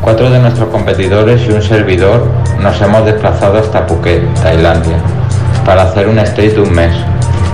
[0.00, 2.26] Cuatro de nuestros competidores y un servidor
[2.58, 4.96] nos hemos desplazado hasta Phuket, Tailandia,
[5.70, 6.92] para hacer un stay de un mes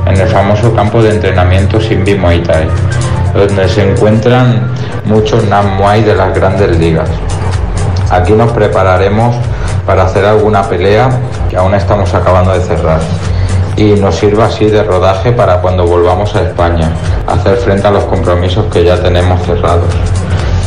[0.06, 2.66] en el famoso campo de entrenamiento Simbi Muay Thai,
[3.34, 4.72] donde se encuentran
[5.04, 7.10] muchos Nam Muay de las grandes ligas.
[8.10, 9.36] Aquí nos prepararemos
[9.84, 11.10] para hacer alguna pelea
[11.50, 13.00] que aún estamos acabando de cerrar
[13.76, 16.88] y nos sirva así de rodaje para cuando volvamos a España,
[17.26, 19.92] hacer frente a los compromisos que ya tenemos cerrados.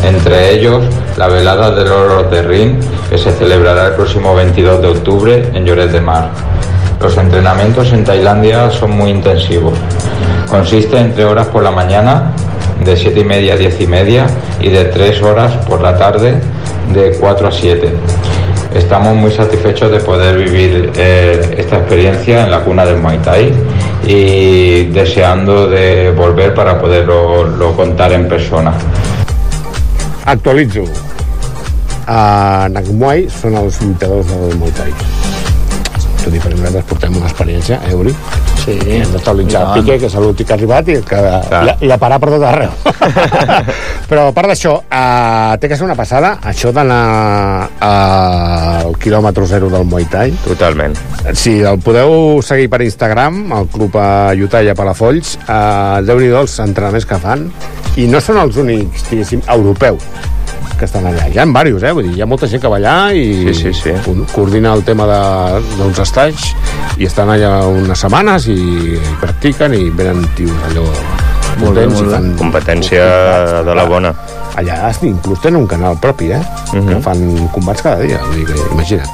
[0.04, 0.84] Entre ellos,
[1.18, 2.80] la velada del oro de Rin,
[3.10, 6.30] que se celebrará el próximo 22 de octubre en Lloret de Mar.
[7.02, 9.74] Los entrenamientos en Tailandia son muy intensivos.
[10.50, 12.34] Consiste en tres horas por la mañana,
[12.84, 14.28] de 7 y media a 10 y media,
[14.60, 16.42] y de 3 horas por la tarde,
[16.94, 17.94] de 4 a 7.
[18.76, 23.54] Estamos muy satisfechos de poder vivir eh, esta experiencia en la cuna del Muay Thai
[24.06, 28.74] y deseando de volver para poderlo lo contar en persona.
[30.26, 30.84] Actualitzo.
[32.10, 35.19] A Nagmuay són els lluitadors del Muay Thai.
[36.20, 38.12] Tot i perquè nosaltres portem una experiència, eh, Uri?
[38.60, 38.74] Sí.
[38.98, 41.78] Hem d'actualitzar I el Piqué, que és l'últim que ha arribat i, que, i, a-
[41.88, 42.74] i a parar per tot arreu.
[44.10, 49.70] Però a part d'això, eh, té que ser una passada això d'anar al quilòmetre zero
[49.72, 50.34] del Muay Thai.
[50.46, 50.98] Totalment.
[51.34, 56.20] Si el podeu seguir per Instagram, el club a Utah i a Palafolls, eh, déu
[56.20, 57.48] nhi els entrenaments que fan,
[57.98, 60.04] i no són els únics, diguéssim, europeus
[60.80, 61.28] que estan allà.
[61.30, 61.92] Hi ha diversos, eh?
[61.94, 63.92] Vull dir, hi ha molta gent que va allà i Sí, sí, sí.
[64.06, 66.54] co- coordina el tema de- d'uns estalls
[66.98, 68.56] i estan allà unes setmanes i,
[68.96, 70.86] i practiquen i venen tios allò
[71.60, 72.12] Molt bé, molt bé.
[72.14, 73.04] fan Competència
[73.68, 74.14] de la bona.
[74.56, 76.42] Allà inclús tenen un canal propi, eh?
[76.74, 76.88] Mhm.
[76.88, 79.10] Que fan combats cada dia, vull dir que imagina't.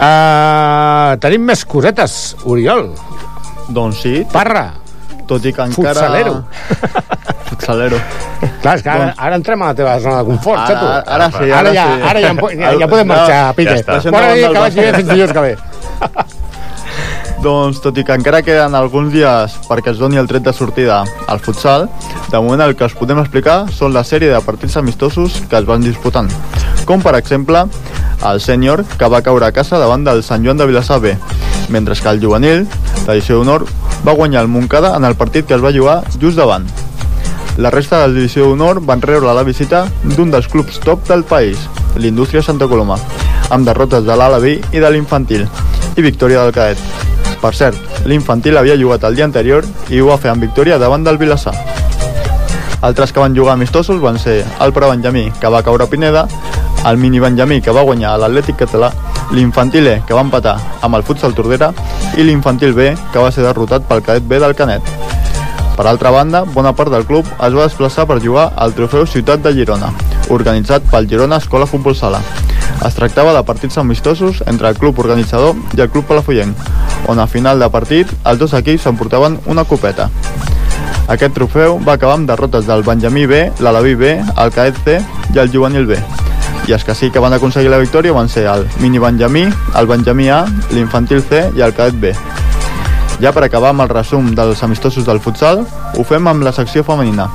[0.00, 2.90] Uh, tenim més cosetes, Oriol.
[3.68, 4.26] Doncs sí.
[4.32, 4.72] Parra.
[5.30, 5.94] Tot i que encara...
[5.94, 6.34] Futsalero.
[7.50, 7.98] Futsalero.
[8.62, 10.88] Clar, és que ara, ara entrem a la teva zona de confort, Ara- xato.
[11.14, 12.02] ara sí, ara, ara ja, sí.
[12.10, 13.76] Ara ja, em ja, ja podem No, marxar, ja Pique.
[13.78, 13.96] està.
[13.98, 15.56] Deixem Bona nit, que vagi bé fins dilluns que ve.
[17.40, 20.98] Doncs tot i que encara queden alguns dies perquè es doni el tret de sortida
[21.30, 21.86] al futsal,
[22.28, 25.64] de moment el que us podem explicar són la sèrie de partits amistosos que es
[25.68, 26.28] van disputant.
[26.84, 27.64] Com per exemple,
[28.26, 31.00] el sènior que va caure a casa davant del Sant Joan de Vilassar
[31.70, 32.66] mentre que el juvenil,
[33.06, 33.64] l'edició d'honor,
[34.06, 36.66] va guanyar el Montcada en el partit que es va jugar just davant.
[37.56, 41.24] La resta de la divisió d'honor van rebre la visita d'un dels clubs top del
[41.24, 41.58] país,
[41.96, 42.98] l'Indústria Santa Coloma,
[43.50, 45.46] amb derrotes de l'Alaví i de l'infantil,
[45.96, 46.78] i victòria del cadet.
[47.40, 51.04] Per cert, l'infantil havia jugat el dia anterior i ho va fer amb victòria davant
[51.04, 51.54] del Vilassar.
[52.80, 56.26] Altres que van jugar amistosos van ser el Prebenjamí, que va caure a Pineda,
[56.86, 58.90] el Mini Benjamí, que va guanyar l'Atlètic Català,
[59.32, 61.72] l'Infantil E, que va empatar amb el Futsal Tordera,
[62.16, 64.82] i l'Infantil B, que va ser derrotat pel cadet B del Canet.
[65.76, 69.44] Per altra banda, bona part del club es va desplaçar per jugar al trofeu Ciutat
[69.44, 69.92] de Girona,
[70.28, 72.20] organitzat pel Girona Escola Futbol Sala.
[72.84, 76.56] Es tractava de partits amistosos entre el club organitzador i el club palafollenc,
[77.08, 80.10] on a final de partit els dos equips s'emportaven una copeta.
[81.10, 85.00] Aquest trofeu va acabar amb derrotes del Benjamí B, l'Alaví B, el Caet C
[85.34, 85.98] i el Juvenil B.
[86.68, 89.46] I els que sí que van aconseguir la victòria van ser el Mini Benjamí,
[89.76, 92.12] el Benjamí A, l'Infantil C i el Caet B.
[93.20, 95.64] Ja per acabar amb el resum dels amistosos del futsal,
[95.96, 97.28] ho fem amb la secció femenina.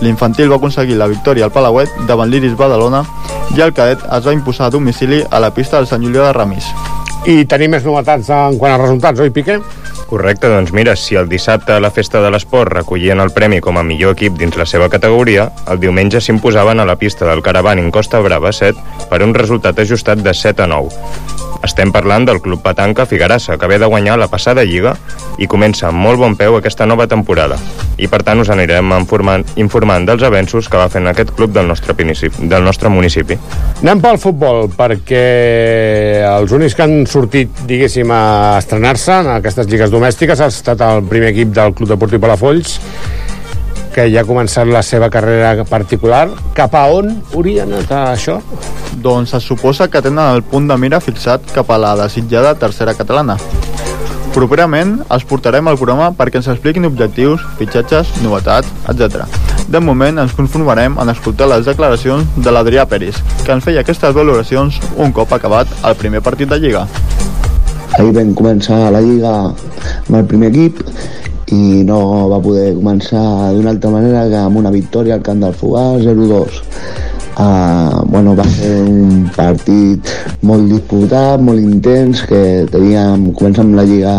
[0.00, 3.04] L'infantil va aconseguir la victòria al Palauet davant l'Iris Badalona
[3.56, 6.32] i el cadet es va imposar a domicili a la pista del Sant Julià de
[6.32, 6.70] Ramis.
[7.28, 9.58] I tenim més novetats en quant a resultats, oi, Piqué?
[10.10, 13.78] Correcte, doncs mira, si el dissabte a la Festa de l'Esport recollien el premi com
[13.78, 17.92] a millor equip dins la seva categoria, el diumenge s'imposaven a la pista del Caravaning
[17.94, 21.49] Costa Brava 7 per un resultat ajustat de 7 a 9.
[21.60, 24.94] Estem parlant del Club Patanca Figarassa, que ve de guanyar la passada Lliga
[25.38, 27.58] i comença amb molt bon peu aquesta nova temporada.
[28.00, 31.68] I per tant us anirem informant, informant dels avenços que va fent aquest club del
[31.68, 33.36] nostre, municipi, del nostre municipi.
[33.82, 35.24] Anem pel futbol, perquè
[36.30, 41.04] els únics que han sortit, diguéssim, a estrenar-se en aquestes lligues domèstiques ha estat el
[41.12, 42.78] primer equip del Club Deportiu Palafolls,
[43.94, 46.28] que ja ha començat la seva carrera particular.
[46.54, 48.38] Cap a on hauria anat això?
[49.02, 52.94] Doncs es suposa que tenen el punt de mira fixat cap a la desitjada tercera
[52.94, 53.38] catalana.
[54.30, 59.24] Properament els portarem al programa perquè ens expliquin objectius, fitxatges, novetats, etc.
[59.70, 64.14] De moment ens conformarem en escoltar les declaracions de l'Adrià Peris, que ens feia aquestes
[64.14, 66.86] valoracions un cop acabat el primer partit de Lliga.
[67.98, 70.78] Ahir vam començar la Lliga amb el primer equip
[71.54, 75.56] i no va poder començar d'una altra manera que amb una victòria al camp del
[75.56, 76.60] Fogà 0-2
[77.40, 80.10] Uh, bueno, va ser un partit
[80.44, 84.12] molt disputat, molt intens, que teníem, començant amb la Lliga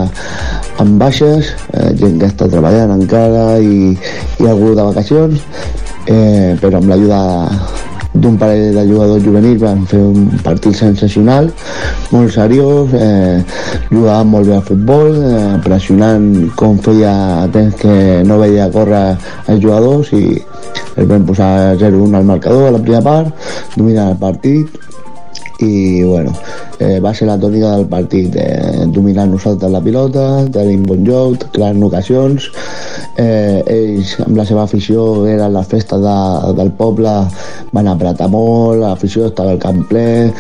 [0.82, 3.92] amb baixes, eh, gent que està treballant encara i,
[4.42, 5.44] i algú de vacacions,
[6.08, 7.22] eh, però amb l'ajuda
[8.14, 11.50] d'un parell de jugadors juvenils van fer un partit sensacional,
[12.12, 13.40] molt seriós, eh,
[13.90, 19.64] jugaven molt bé a futbol, eh, pressionant com feia temps que no veia córrer els
[19.64, 20.42] jugadors i
[20.98, 23.34] el vam posar 0-1 al marcador a la primera part,
[23.78, 24.91] dominar el partit
[25.62, 26.34] i bueno,
[26.80, 31.48] eh, va ser la tònica del partit eh, dominar nosaltres la pilota tenim bon joc,
[31.56, 32.50] creant ocasions.
[33.22, 36.18] Eh, ells amb la seva afició era la festa de,
[36.58, 37.14] del poble
[37.76, 40.32] van apretar molt l'afició estava al camp ple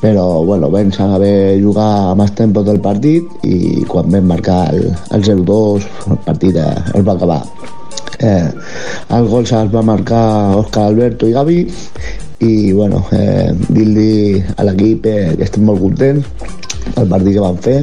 [0.00, 4.88] però bueno, vam saber jugar amb els tempos del partit i quan vam marcar el,
[5.16, 7.42] el 0-2 el partit eh, el va acabar.
[8.20, 8.48] Eh,
[9.16, 10.24] el gol se'ls va marcar
[10.58, 11.60] Òscar Alberto i Gavi
[12.40, 16.24] i bueno, eh, dir-li a l'equip eh, que estem molt contents
[16.96, 17.78] el partit que van fer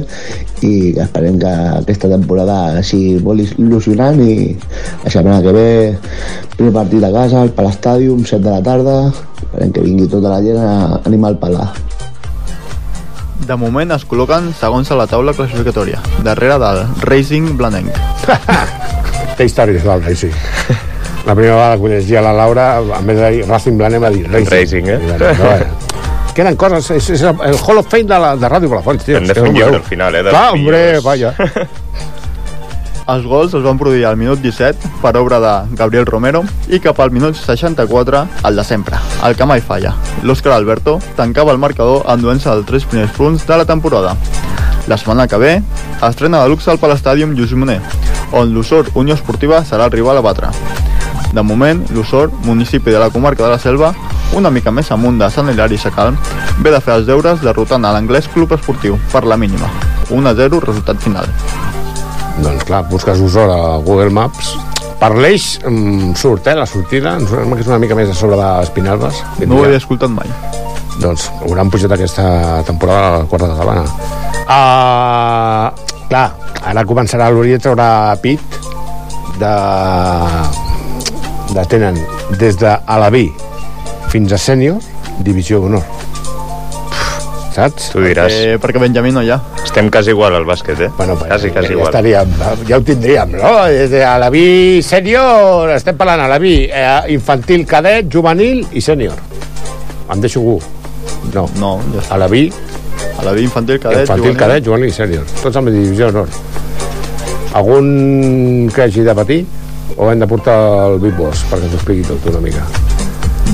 [0.66, 4.56] i que esperem que aquesta temporada sigui molt il·lusionant i
[5.04, 5.68] la setmana que ve
[6.56, 10.42] primer partit a casa, al Palastàdium 7 de la tarda esperem que vingui tota la
[10.42, 10.72] gent a
[11.04, 11.68] animar el Palà
[13.48, 17.94] De moment es col·loquen segons a la taula classificatòria, darrere del Racing Blanenc.
[19.38, 20.36] Té històries del Racing.
[21.28, 24.24] La primera vegada que coneixia la Laura, en vez de dir Racing Blanem, va dir
[24.30, 24.48] Racing.
[24.54, 24.96] Racing, eh?
[24.96, 25.66] I va dir, no, eh?
[26.38, 29.18] Queden coses, és, és el Hall of Fame de, la, de Ràdio Palafolls, tio.
[29.18, 29.80] Hem de que fer un llibre veu.
[29.82, 31.04] al final, eh, Clar, hombre, millors.
[31.08, 31.34] vaja.
[33.08, 36.98] Els gols els van produir al minut 17 per obra de Gabriel Romero i cap
[37.00, 39.94] al minut 64 el de sempre, el que mai falla.
[40.22, 44.14] L'Òscar Alberto tancava el marcador enduent-se els tres primers punts de la temporada.
[44.88, 45.54] La setmana que ve
[46.08, 47.80] estrena de luxe al Palastàdium Lluís Moner,
[48.32, 50.52] on l'Usor Unió Esportiva serà el rival a batre.
[51.32, 53.92] De moment, l'Usor, municipi de la comarca de la Selva,
[54.36, 56.16] una mica més amunt de Sant Hilari Sacalm,
[56.64, 59.68] ve de fer els deures derrotant a l'Anglès Club Esportiu per la mínima.
[60.08, 61.28] 1-0 resultat final.
[62.38, 64.54] Doncs clar, busques Usor a Google Maps.
[64.98, 65.58] Per l'eix
[66.18, 67.16] surt, eh, la sortida.
[67.18, 69.22] Em sembla que és una mica més a sobre d'Espinalbes.
[69.46, 70.30] No ho havia escoltat mai.
[70.98, 73.84] Doncs hauran pujat aquesta temporada a la quarta catalana.
[74.48, 76.24] Uh, clar,
[76.64, 77.86] ara començarà l'Uri a treure
[78.24, 78.58] pit
[79.38, 79.52] de,
[81.54, 82.00] de tenen
[82.38, 83.28] des de Alaví
[84.12, 84.82] fins a sènior
[85.24, 85.98] divisió d'honor
[87.58, 87.90] saps?
[87.92, 88.32] Tu diràs.
[88.32, 89.38] Eh, perquè Benjamí no hi ha.
[89.64, 90.90] Estem quasi igual al bàsquet, eh?
[90.96, 91.90] Bueno, quasi, quasi ja, igual.
[91.90, 92.34] estaríem,
[92.68, 93.52] ja ho tindríem, no?
[93.72, 94.46] Des de Alaví
[94.86, 99.18] sènior, estem parlant Alaví eh, infantil, cadet, juvenil i sènior.
[100.08, 100.58] Em deixo algú?
[101.34, 101.48] No.
[101.58, 102.16] No, ja està.
[102.16, 102.46] Alaví,
[103.18, 104.40] Alaví infantil, cadet, infantil, juvenil.
[104.44, 105.26] cadet, juvenil i sènior.
[105.42, 106.30] Tots amb divisió d'honor.
[107.58, 109.42] Algun que hagi de patir?
[109.96, 110.56] O hem de portar
[110.92, 112.62] el Big Boss perquè ens ho expliqui tot una mica?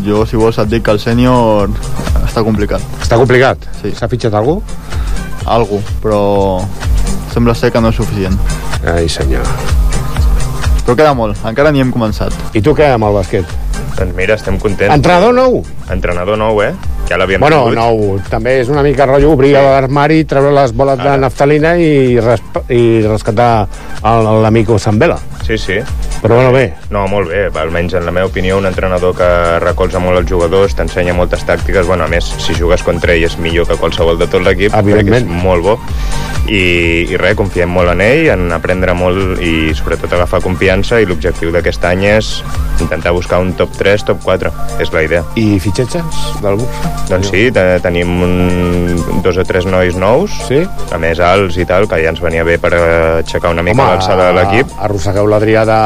[0.04, 1.70] Jo, si vols, et dic que el sènior
[2.26, 2.82] està complicat.
[3.00, 3.62] Està complicat?
[3.80, 3.94] Sí.
[3.96, 4.58] S'ha fitxat algú?
[5.48, 6.20] Algú, però
[7.32, 8.36] sembla ser que no és suficient.
[8.84, 9.46] Ai, senyor.
[10.84, 12.34] Però queda molt, encara ni hem començat.
[12.52, 13.48] I tu què amb el bàsquet?
[13.94, 14.92] Doncs mira, estem contents.
[14.92, 15.62] Entrenador nou?
[15.94, 16.74] Entrenador nou, eh?
[17.08, 17.76] Ja l'havíem Bueno, tingut.
[17.78, 22.42] nou, també és una mica rotllo obrir l'armari, treure les boles de naftalina i, res,
[22.72, 23.66] i rescatar
[24.42, 25.18] l'amico Sambela.
[25.46, 25.78] Sí, sí.
[26.24, 26.72] Però bueno, bé.
[26.88, 27.42] No, molt bé.
[27.60, 29.26] Almenys en la meva opinió, un entrenador que
[29.60, 31.84] recolza molt els jugadors, t'ensenya moltes tàctiques.
[31.84, 35.18] Bueno, a més, si jugues contra ell és millor que qualsevol de tot l'equip, perquè
[35.20, 35.74] és molt bo.
[36.48, 36.62] I,
[37.08, 41.52] i res, confiem molt en ell, en aprendre molt i sobretot agafar confiança i l'objectiu
[41.54, 42.30] d'aquest any és
[42.82, 45.22] intentar buscar un top 3, top 4, és la idea.
[45.40, 46.82] I fitxatges del Bucs?
[47.08, 48.34] Doncs sí, te, tenim un,
[49.24, 50.62] dos o tres nois nous, sí?
[50.64, 54.30] a més alts i tal, que ja ens venia bé per aixecar una mica l'alçada
[54.30, 54.74] de l'equip.
[54.84, 55.80] Arrossegueu l'Adrià de...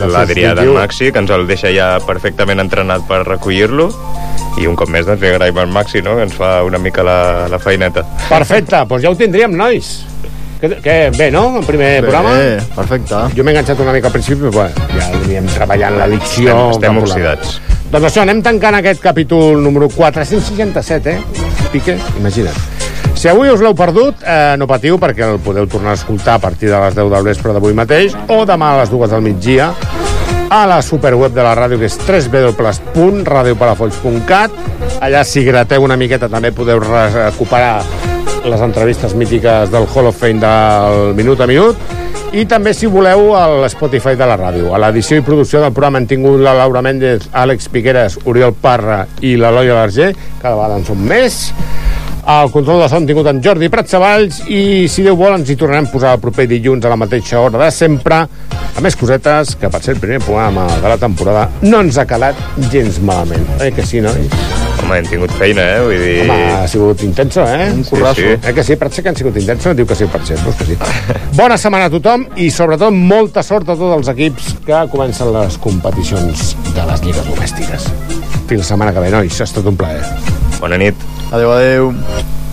[0.00, 3.90] de L'Adrià del Maxi, que ens el deixa ja perfectament entrenat per recollir-lo,
[4.60, 7.04] i un cop més doncs li agraïm al Maxi, no?, que ens fa una mica
[7.06, 7.18] la,
[7.50, 8.04] la feineta.
[8.28, 9.93] Perfecte, doncs ja ho tindríem, nois.
[10.64, 12.30] Que, que bé, no?, el primer Bé, programa.
[12.74, 13.14] perfecte.
[13.36, 16.48] Jo m'he enganxat una mica al principi, però bueno, ja veníem treballant l'addicció.
[16.70, 17.58] Estem- estem oxidats.
[17.92, 21.20] Doncs això, anem tancant aquest capítol número 467, eh?
[21.70, 22.56] Pique, imagina't.
[23.14, 26.38] Si avui us l'heu perdut, eh, no patiu, perquè el podeu tornar a escoltar a
[26.42, 29.72] partir de les 10 del vespre d'avui mateix o demà a les 2 del migdia
[30.50, 34.50] a la superweb de la ràdio, que és www.radiopalafolls.cat.
[35.00, 37.82] Allà, si grateu una miqueta, també podeu recuperar
[38.44, 41.76] les entrevistes mítiques del Hall of Fame del Minut a Minut
[42.34, 44.72] i també, si voleu, a l'Spotify de la ràdio.
[44.74, 49.04] A l'edició i producció del programa han tingut la Laura Méndez, Àlex Piqueras, Oriol Parra
[49.22, 51.44] i l'Eloi Alarger, cada vegada en són més.
[52.24, 55.56] El control de so han tingut en Jordi Pratsavalls i, si Déu vol, ens hi
[55.60, 58.22] tornarem a posar el proper dilluns a la mateixa hora de sempre,
[58.64, 62.06] a més cosetes, que per ser el primer programa de la temporada no ens ha
[62.08, 62.38] quedat
[62.72, 63.44] gens malament.
[63.60, 64.32] Eh que sí, nois?
[64.80, 65.82] Home, hem tingut feina, eh?
[65.84, 66.14] Vull dir...
[66.24, 67.68] Home, ha sigut intenso, eh?
[67.74, 68.22] Un currasso.
[68.22, 68.38] Sí, sí.
[68.40, 69.74] Eh que sí, Pratxa, que han sigut intenso?
[69.76, 70.78] Diu que sí, Pratxa, doncs que sí.
[71.40, 75.60] Bona setmana a tothom i, sobretot, molta sort a tots els equips que comencen les
[75.60, 77.90] competicions de les lligues domèstiques.
[78.48, 79.42] Fins la setmana que ve, nois.
[79.44, 80.00] Ha estat un plaer.
[80.62, 81.12] Bona nit.
[81.32, 82.43] Adiós, adiós.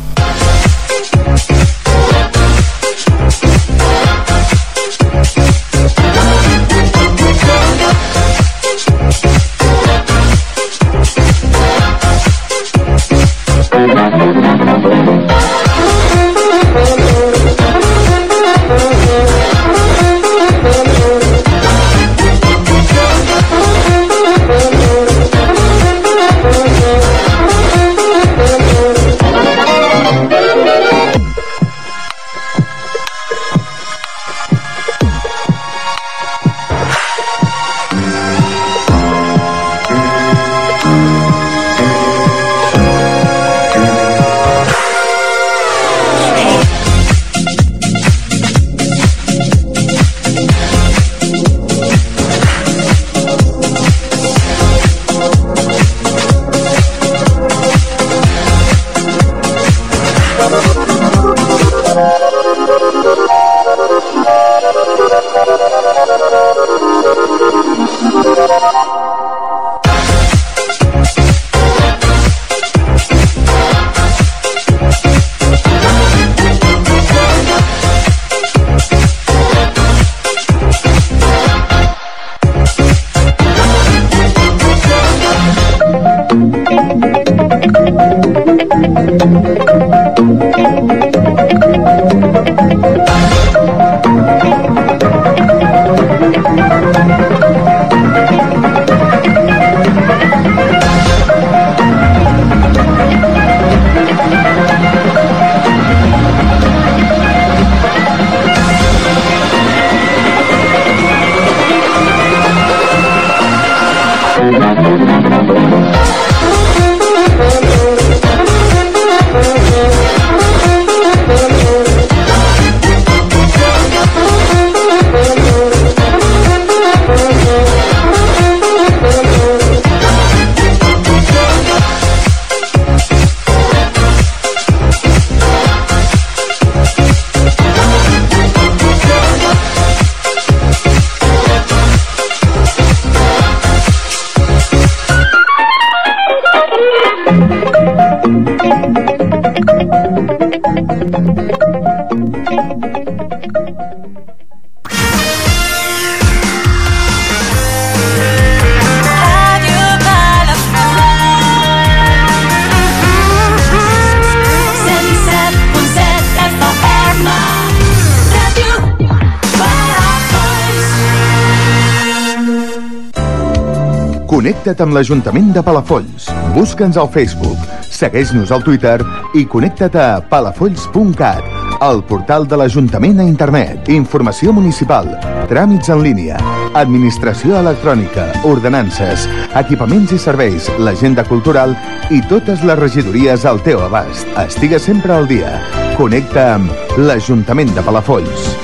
[174.62, 176.28] Connecta't amb l'Ajuntament de Palafolls.
[176.54, 177.58] Busca'ns al Facebook,
[177.90, 179.00] segueix-nos al Twitter
[179.34, 181.50] i connecta't a palafolls.cat,
[181.82, 185.10] el portal de l'Ajuntament a internet, informació municipal,
[185.50, 186.38] tràmits en línia,
[186.78, 189.26] administració electrònica, ordenances,
[189.66, 191.74] equipaments i serveis, l'agenda cultural
[192.14, 194.30] i totes les regidories al teu abast.
[194.46, 195.58] Estigues sempre al dia.
[195.98, 198.61] Connecta amb l'Ajuntament de Palafolls.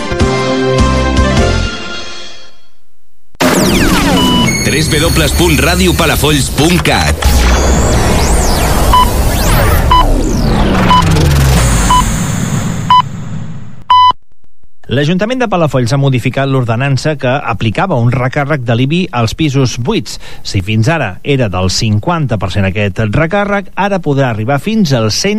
[4.87, 7.27] www.radiopalafolls.cat
[14.87, 20.15] L'Ajuntament de Palafolls ha modificat l'ordenança que aplicava un recàrrec de l'IBI als pisos buits.
[20.47, 25.35] Si fins ara era del 50% aquest recàrrec, ara podrà arribar fins al 100